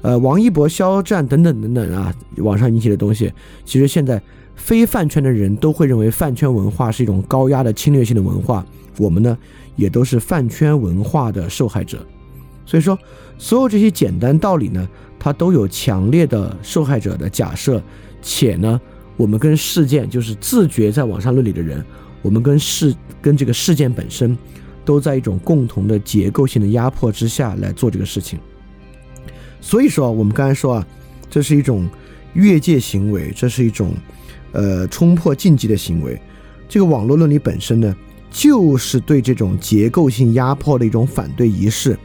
[0.00, 3.32] 呃，王一博肖战等等等等啊，网上引起的东西，
[3.64, 4.20] 其实现在
[4.56, 8.66] 非饭圈的人都会认为饭圈文化是一种高压的侵略性的文化。
[8.96, 9.36] 我们呢，
[9.76, 12.04] 也都是饭圈文化的受害者。
[12.64, 12.98] 所以说，
[13.38, 14.88] 所有这些简单道理呢，
[15.18, 17.80] 它都有强烈的受害者的假设，
[18.22, 18.80] 且呢。
[19.16, 21.84] 我们跟事件就是自觉在网上论理的人，
[22.22, 24.36] 我们跟事跟这个事件本身，
[24.84, 28.38] 都在一种共同的结构性的压迫之下来做这个事情。
[29.60, 30.86] 所以说，我们刚才说啊，
[31.30, 31.88] 这是一种
[32.32, 33.94] 越界行为，这是一种
[34.52, 36.20] 呃冲破禁忌的行为。
[36.68, 37.94] 这个网络论理本身呢，
[38.30, 41.96] 就是对这种结构性压迫的一种反对仪式。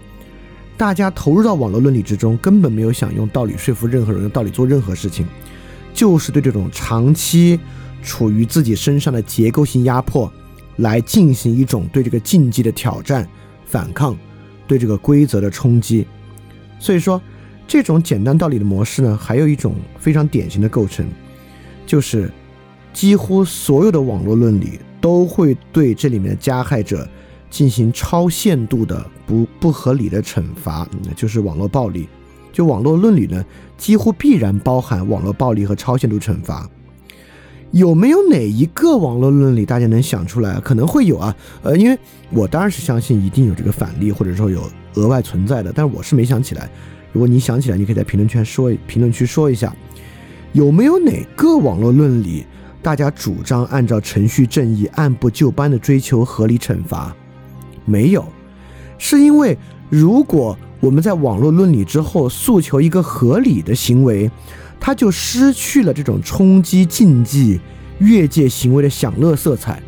[0.75, 5.25] 大家投入到网络论理之中，根本没有想用道理说服任何人，用道理做任何事情。
[5.97, 7.59] 就是对这种长期
[8.03, 10.31] 处于自己身上的结构性压迫，
[10.75, 13.27] 来进行一种对这个禁忌的挑战、
[13.65, 14.15] 反抗，
[14.67, 16.05] 对这个规则的冲击。
[16.77, 17.19] 所以说，
[17.67, 21.03] 这种简单道理的模式呢，还有一种非常典型的构成，
[21.87, 22.31] 就是
[22.93, 27.09] 几乎所有的网络论理都会对这里面的加害者
[27.49, 32.07] 进行超限度的不不合理的惩罚，就是网络暴力。
[32.57, 33.45] 就网络论理呢，
[33.77, 36.67] 几乎必然包含网络暴力和超限度惩罚。
[37.69, 40.59] 有没有哪一个网络论理大家能想出来？
[40.61, 41.95] 可能会有啊，呃，因为
[42.31, 44.63] 我当然是相信一定有这个反例，或者说有
[44.95, 46.67] 额外存在的，但是我是没想起来。
[47.11, 49.71] 如果你想起来，你可以在评论圈说，评论区说一下，
[50.53, 52.43] 有没有哪个网络论理
[52.81, 57.15] 大家主张按照程序正义、按部就班的追求合理惩罚？
[57.85, 58.25] 没有，
[58.97, 59.55] 是因为
[59.91, 60.57] 如果。
[60.79, 64.29] 我们在网络论理之后诉求一个合理的行为，
[64.79, 67.59] 它就失去了这种冲击禁忌、
[67.99, 69.81] 越界行为的享乐色彩。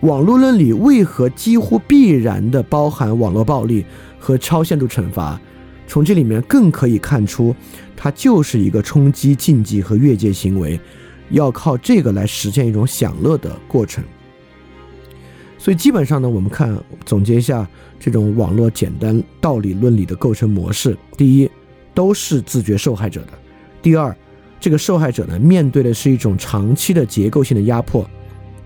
[0.00, 3.84] 网络论理为何几乎必然的包含网络暴力
[4.18, 5.40] 和超限度惩罚？
[5.86, 7.54] 从这里面更可以看出，
[7.94, 10.80] 它就是一个冲击禁忌和越界行为，
[11.28, 14.02] 要靠这个来实现一种享乐的过程。
[15.58, 17.68] 所以基本上呢，我们看总结一下
[18.04, 21.48] 这种网络简单道理论理的构成模式：第一，
[21.94, 23.32] 都是自觉受害者的；
[23.80, 24.14] 第二，
[24.58, 28.04] 这个受害者呢面对的是一种长期的结构性的压迫；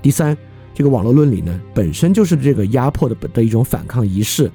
[0.01, 0.35] 第三，
[0.73, 4.51] 这个网络论理呢本身就是这个压迫的的一种反抗仪式。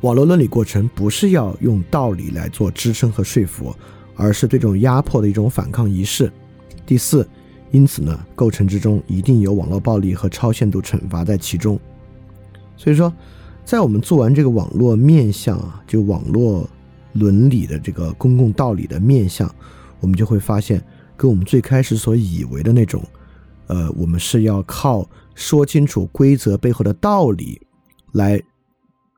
[0.00, 3.72] 网络论理过程不是要用道理来做支撑和说服，
[4.16, 6.32] 而是对这种压迫的一种反抗仪式。
[6.84, 7.28] 第四，
[7.70, 11.78] 因此呢，构成之中一定有网络暴力和超限度惩罚在其中。
[12.76, 13.12] 所以说，
[13.70, 16.68] 在我们做完这个网络面向啊，就网络
[17.12, 19.48] 伦理的这个公共道理的面向，
[20.00, 20.84] 我们就会发现，
[21.16, 23.00] 跟我们最开始所以为的那种，
[23.68, 27.60] 呃，我们是要靠说清楚规则背后的道理
[28.10, 28.42] 来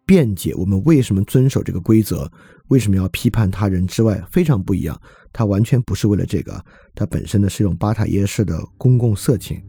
[0.05, 2.31] 辩解我们为什么遵守这个规则。
[2.69, 5.01] 为什么要批判他人之外非常不一样？
[5.33, 6.63] 它完全不是为了这个，
[6.95, 9.63] 它本身呢是一种巴塔耶式的公共色情，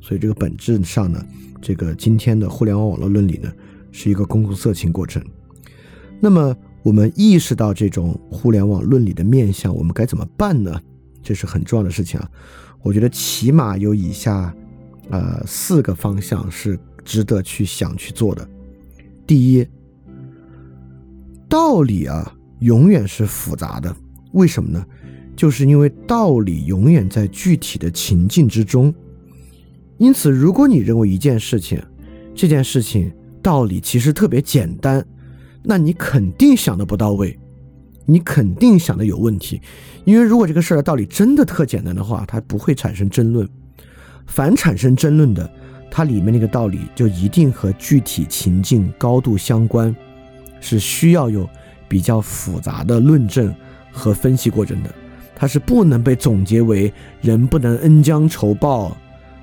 [0.00, 1.22] 所以这个本质上呢，
[1.60, 3.52] 这个今天的互联网网络伦理呢
[3.92, 5.22] 是一个公共色情过程。
[6.18, 10.80] 那么我们意识到这种互联网伦理的面向，我们该怎么办呢？
[11.22, 12.28] 这是很重要的事情啊！
[12.82, 14.52] 我觉得起码有以下
[15.10, 18.48] 呃四个方向是值得去想去做的。
[19.24, 19.64] 第一，
[21.48, 22.36] 道理啊。
[22.62, 23.92] 永远是复杂的，
[24.34, 24.86] 为什么呢？
[25.34, 28.94] 就是因为道理永远在具体的情境之中。
[29.98, 31.82] 因此，如果你认为一件事情，
[32.36, 33.12] 这件事情
[33.42, 35.04] 道理其实特别简单，
[35.62, 37.38] 那你肯定想的不到位，
[38.06, 39.60] 你肯定想的有问题。
[40.04, 43.48] 因为如果这个事儿的道理真的特简单的话，它不会产生争论。
[44.26, 45.50] 凡产生争论的，
[45.90, 49.94] 它里面那个道理就一定和具体情境高度相关，
[50.60, 51.48] 是需要有。
[51.88, 53.54] 比较复杂的论证
[53.92, 54.90] 和分析过程的，
[55.36, 56.90] 它是不能被总结为
[57.20, 58.96] 人不能恩将仇报，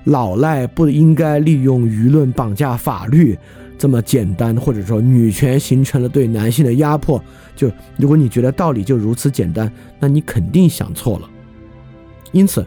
[0.06, 3.38] 老赖不应该利用舆论绑架法律
[3.78, 7.22] 这么简单，或者说女权形成了对男性的压迫。
[7.56, 11.30] 就如果你觉得道理就如此简单，那你肯定想错了。
[12.32, 12.66] 因此，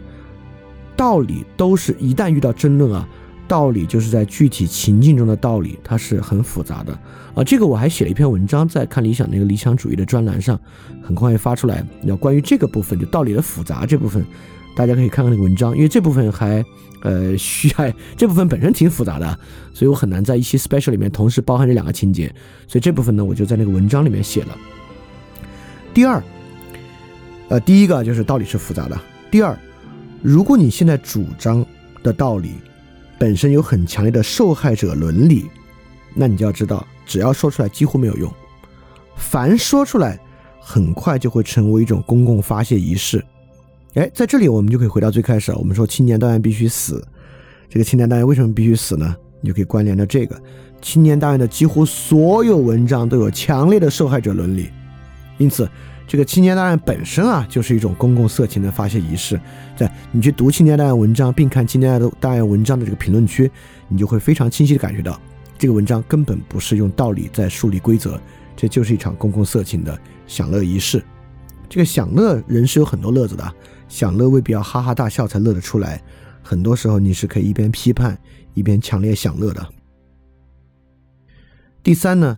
[0.95, 3.07] 道理都是一旦遇到争论啊。
[3.45, 6.97] 道理就是在具体情境中的道理，它是很复杂的
[7.35, 7.43] 啊。
[7.43, 10.59] 这个我还写了一篇文章，在看理想那个理想主义的专栏上，
[11.03, 11.85] 很快会发出来。
[12.03, 14.25] 要关于这个部分，就道理的复杂这部分，
[14.75, 16.63] 大家可以看看那个文章，因为这部分还
[17.01, 19.39] 呃需要 这部分本身挺复杂的，
[19.73, 22.33] 所以我很难在一期 special 里面同时包含这两个情节，
[22.67, 24.57] 所以这部分呢，我就在那个文章里面写了。
[25.93, 26.23] 第二，
[27.49, 28.99] 呃，第一个就是道理是复杂的。
[29.29, 29.57] 第二，
[30.21, 31.63] 如果你现在主张
[32.01, 32.53] 的道理，
[33.19, 35.45] 本身有很强烈的受害者伦理，
[36.15, 38.33] 那你就要知道，只要说出来几乎没有用。
[39.15, 40.19] 凡说出来，
[40.59, 43.23] 很快就会成为一种公共发泄仪式。
[43.95, 47.05] 哎，在这里我们就可以回到最开始，我们说青年档案必须死。
[47.69, 49.15] 这个青年档案为什么必须死呢？
[49.41, 50.41] 你就可以关联到这个
[50.81, 54.69] 青年档案的几乎所有文章都有强烈的受害者伦理，
[55.37, 55.69] 因此。
[56.05, 59.39] 这个青年档案本身啊，就是一种公共色情的发泄仪式。
[59.73, 63.49] 在你去读青年档案文章，并看青年档案文章的这个评论区，
[63.87, 65.19] 你就会非常清晰的感觉到，
[65.57, 68.19] 这个文章根本不是用道理在树立规则，
[68.55, 71.01] 这就是一场公共色情的享乐仪式。
[71.69, 73.53] 这个享乐人是有很多乐子的，
[73.93, 76.03] 享乐未必要哈哈大笑才乐得出来，
[76.41, 78.19] 很多时候你是可以一边批判
[78.55, 79.63] 一边强烈享乐的。
[81.83, 82.35] 第三呢？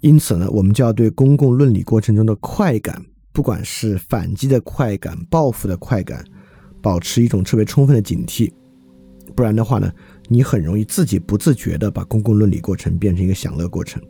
[0.00, 6.24] 因此呢，我们就要对公共论理过程中的快感，不管是反击的快感、报复的快感，
[6.80, 8.50] 保持一种特别充分的警惕。
[9.34, 9.92] 不然的话呢，
[10.28, 14.02] 你很容易自己不自觉的把公共论理过程变成一个享乐过程。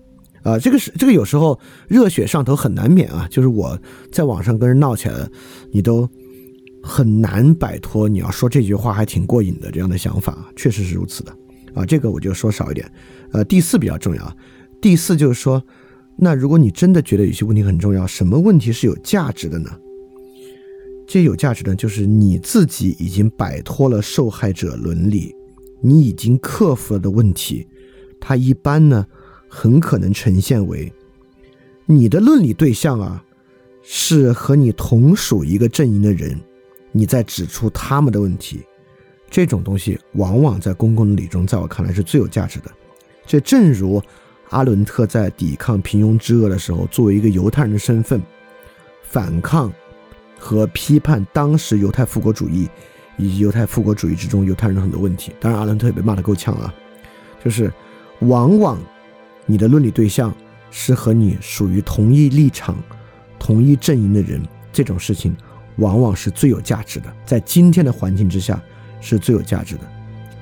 [0.45, 1.59] 啊，这个是这个有时候
[1.89, 3.27] 热血上头很难免啊。
[3.29, 3.77] 就是我
[4.13, 5.29] 在网上跟人闹起来了，
[5.73, 6.09] 你都
[6.87, 11.37] 很难摆脱你要说这句话还挺过瘾的这样的想法，确实是如此的。
[11.75, 12.91] 啊，这个我就说少一点。
[13.33, 14.37] 呃，第四比较重要。
[14.81, 15.63] 第四就是说，
[16.17, 19.71] 那如果你真的觉得有些问题很重要，什么问题是有价值的呢？
[21.09, 25.35] 这有价值的，就是你自己已经摆脱了受害者伦理，
[25.83, 27.67] 你已经克服了的问题。
[28.21, 29.07] 它一般呢，
[29.49, 30.93] 很可能呈现为
[31.85, 33.23] 你的论理对象啊，
[33.83, 36.41] 是和你同属一个阵营的人，
[36.97, 38.65] 你在指出他们的问题。
[39.29, 42.71] 这种东西往往在公共的理中，在我看来是最有价值的。
[43.27, 44.03] 这正如。
[44.51, 48.23] 阿伦特在抵抗平庸之恶的时候，作为一个犹太人的身份，
[49.03, 49.73] 反抗
[50.39, 52.69] 和批判当时犹太复国主义
[53.19, 55.33] 以及犹太复国主义之中犹太人的很多问题。
[55.41, 56.73] 当然，阿伦特也被骂得够呛啊。
[57.45, 57.73] 就是
[58.21, 58.79] 往往
[59.47, 60.33] 你的论理对象
[60.71, 62.77] 是和你属于同一立场、
[63.41, 64.41] 同一阵营的人，
[64.73, 65.37] 这种事情
[65.77, 68.61] 往往是最有价值的，在今天的环境之下
[69.01, 69.83] 是最有价值的。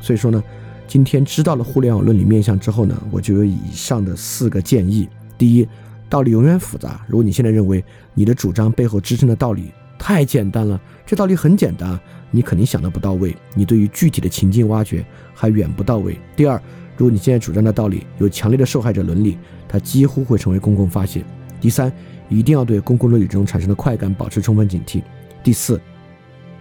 [0.01, 0.43] 所以说呢。
[0.87, 5.09] 今天知道了互联网伦理面向之后呢，我就有以上的四个建议。
[5.39, 5.67] 第一，
[6.11, 7.01] 道理永远复杂。
[7.09, 7.83] 如果你现在认为
[8.13, 11.99] 你的主张背后支撑的道理太简单了，这道理很简单，
[12.31, 15.03] 你肯定想的不到位，你对于具体的情境挖掘
[15.35, 16.19] 还远不到位。
[16.37, 16.61] 第二，
[16.99, 21.25] 如果你现在主张的道理有强烈的受害者伦理，它几乎会成为公共发泄。
[21.63, 21.91] 第三，
[22.29, 25.03] 一定要对公共伦理中产生的快感保持充分警惕。
[25.45, 25.79] 第四，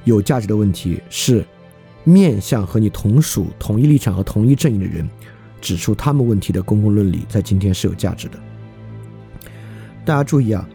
[0.03, 1.43] 有价值的问题是
[2.03, 5.09] 面向和你同属同一立场和同一阵营的人
[5.61, 8.37] 指出他们问题的公共伦理，在今天是有价值的。
[10.03, 10.67] 大家注意啊，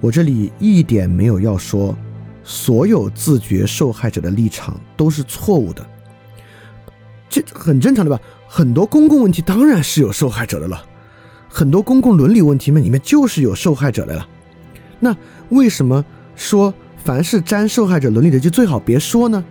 [0.00, 1.98] 我这里一点没有要说
[2.44, 5.84] 所有自觉受害者的立场都是错误的，
[7.28, 8.22] 这很正常的吧？
[8.46, 10.86] 很多公共问题当然是有受害者的了，
[11.48, 14.28] 很多公共伦理问题们里面就是有受害者的了。
[15.00, 15.16] 那
[15.48, 16.04] 为什么
[16.36, 16.72] 说
[17.04, 19.44] 凡是沾受害者伦理的就最好别说呢？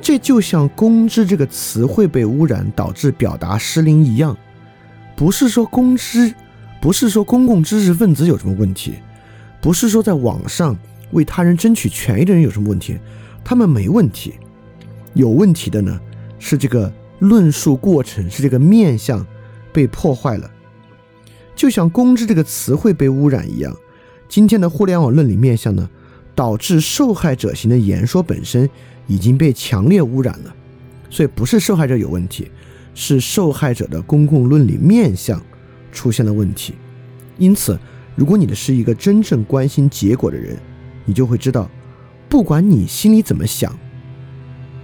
[0.00, 4.36] 这就像“公知”这个词汇被污染导致表达失灵一样，
[5.16, 6.34] 不是说公知，
[6.80, 8.94] 不是说公共知识分子有什么问题，
[9.60, 10.76] 不是说在网上
[11.12, 12.98] 为他人争取权益的人有什么问题，
[13.44, 14.34] 他们没问题，
[15.14, 16.00] 有问题的呢
[16.38, 16.92] 是这个。
[17.20, 19.24] 论述过程是这个面相
[19.72, 20.50] 被破坏了，
[21.54, 23.74] 就像“公知”这个词汇被污染一样。
[24.28, 25.88] 今天的互联网论理面相呢，
[26.34, 28.68] 导致受害者型的言说本身
[29.06, 30.54] 已经被强烈污染了。
[31.10, 32.50] 所以不是受害者有问题，
[32.94, 35.40] 是受害者的公共论理面相
[35.92, 36.74] 出现了问题。
[37.38, 37.78] 因此，
[38.16, 40.56] 如果你的是一个真正关心结果的人，
[41.04, 41.70] 你就会知道，
[42.28, 43.76] 不管你心里怎么想，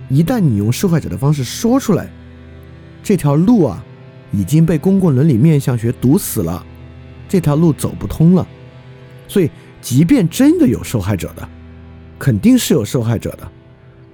[0.09, 2.09] 一旦你用受害者的方式说出来。
[3.03, 3.85] 这条路啊，
[4.31, 6.65] 已经被公共伦理面相学堵死了，
[7.29, 8.47] 这条路走不通了。
[9.27, 11.49] 所以，即便真的有受害者的，
[12.19, 13.51] 肯定是有受害者的。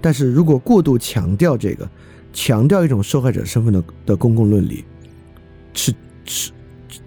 [0.00, 1.88] 但是如果过度强调这个，
[2.32, 4.84] 强调一种受害者身份的的公共伦理，
[5.74, 5.92] 是
[6.24, 6.52] 是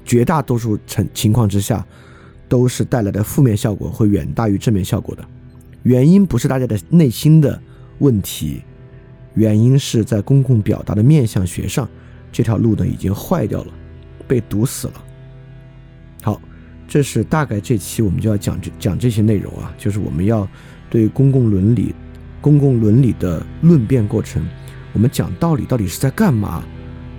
[0.03, 1.85] 绝大多数情情况之下，
[2.47, 5.23] 都是带来的负面效果会远大于正面效果的。
[5.83, 7.61] 原因不是大家的内心的
[7.99, 8.61] 问题。
[9.35, 11.87] 原因是在公共表达的面向学上，
[12.31, 13.71] 这条路呢已经坏掉了，
[14.27, 14.93] 被堵死了。
[16.89, 20.45] 这是大概这期我们就要讲这讲这些内容啊，就是我们要
[20.89, 21.93] 对公共伦理、
[22.41, 24.43] 公共伦理的论辩过程，
[24.91, 26.63] 我们讲道理到底是在干嘛，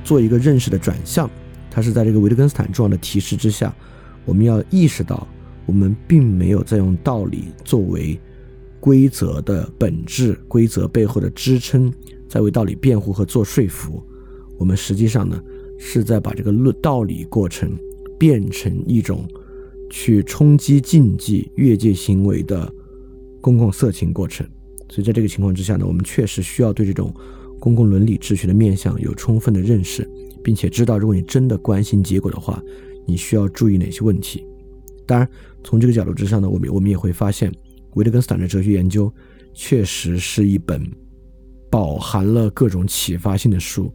[0.02, 1.30] 做一个认识的转向。
[1.70, 3.72] 它是在这个维特根斯坦重要的提示之下，
[4.24, 5.24] 我们要意识到，
[5.66, 8.20] 我们并没有在用道理作为。
[8.80, 11.92] 规则的本质，规则背后的支撑，
[12.26, 14.02] 在为道理辩护和做说服。
[14.58, 15.38] 我们实际上呢，
[15.78, 17.78] 是在把这个论道理过程
[18.18, 19.28] 变成一种
[19.90, 22.72] 去冲击禁忌、越界行为的
[23.40, 24.46] 公共色情过程。
[24.88, 27.14] 所以在这个情况之下呢，我们确实需要对这种
[27.58, 30.08] 公共伦理秩序的面向有充分的认识，
[30.42, 32.62] 并且知道，如果你真的关心结果的话，
[33.06, 34.46] 你需要注意哪些问题。
[35.06, 35.28] 当然，
[35.62, 37.52] 从这个角度之上呢，我们我们也会发现。
[37.94, 39.12] 维特根斯坦的哲学研究
[39.52, 40.80] 确实是一本
[41.68, 43.92] 饱含了各种启发性的书，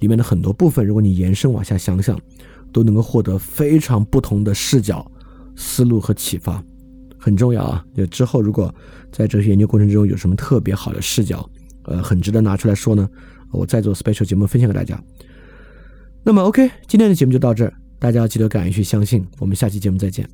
[0.00, 2.20] 里面的很多部分，如果你延伸往下想想，
[2.72, 5.08] 都能够获得非常不同的视角、
[5.58, 6.62] 思路和启发，
[7.18, 7.84] 很重要啊！
[7.94, 8.72] 就之后如果
[9.10, 11.46] 在哲学研究过程中有什么特别好的视角，
[11.82, 13.08] 呃，很值得拿出来说呢，
[13.50, 15.02] 我再做 special 节目分享给大家。
[16.22, 20.28] 那么 OK，今天的节目就到这儿，大家要记得敢于去相信，我们下期节目再见。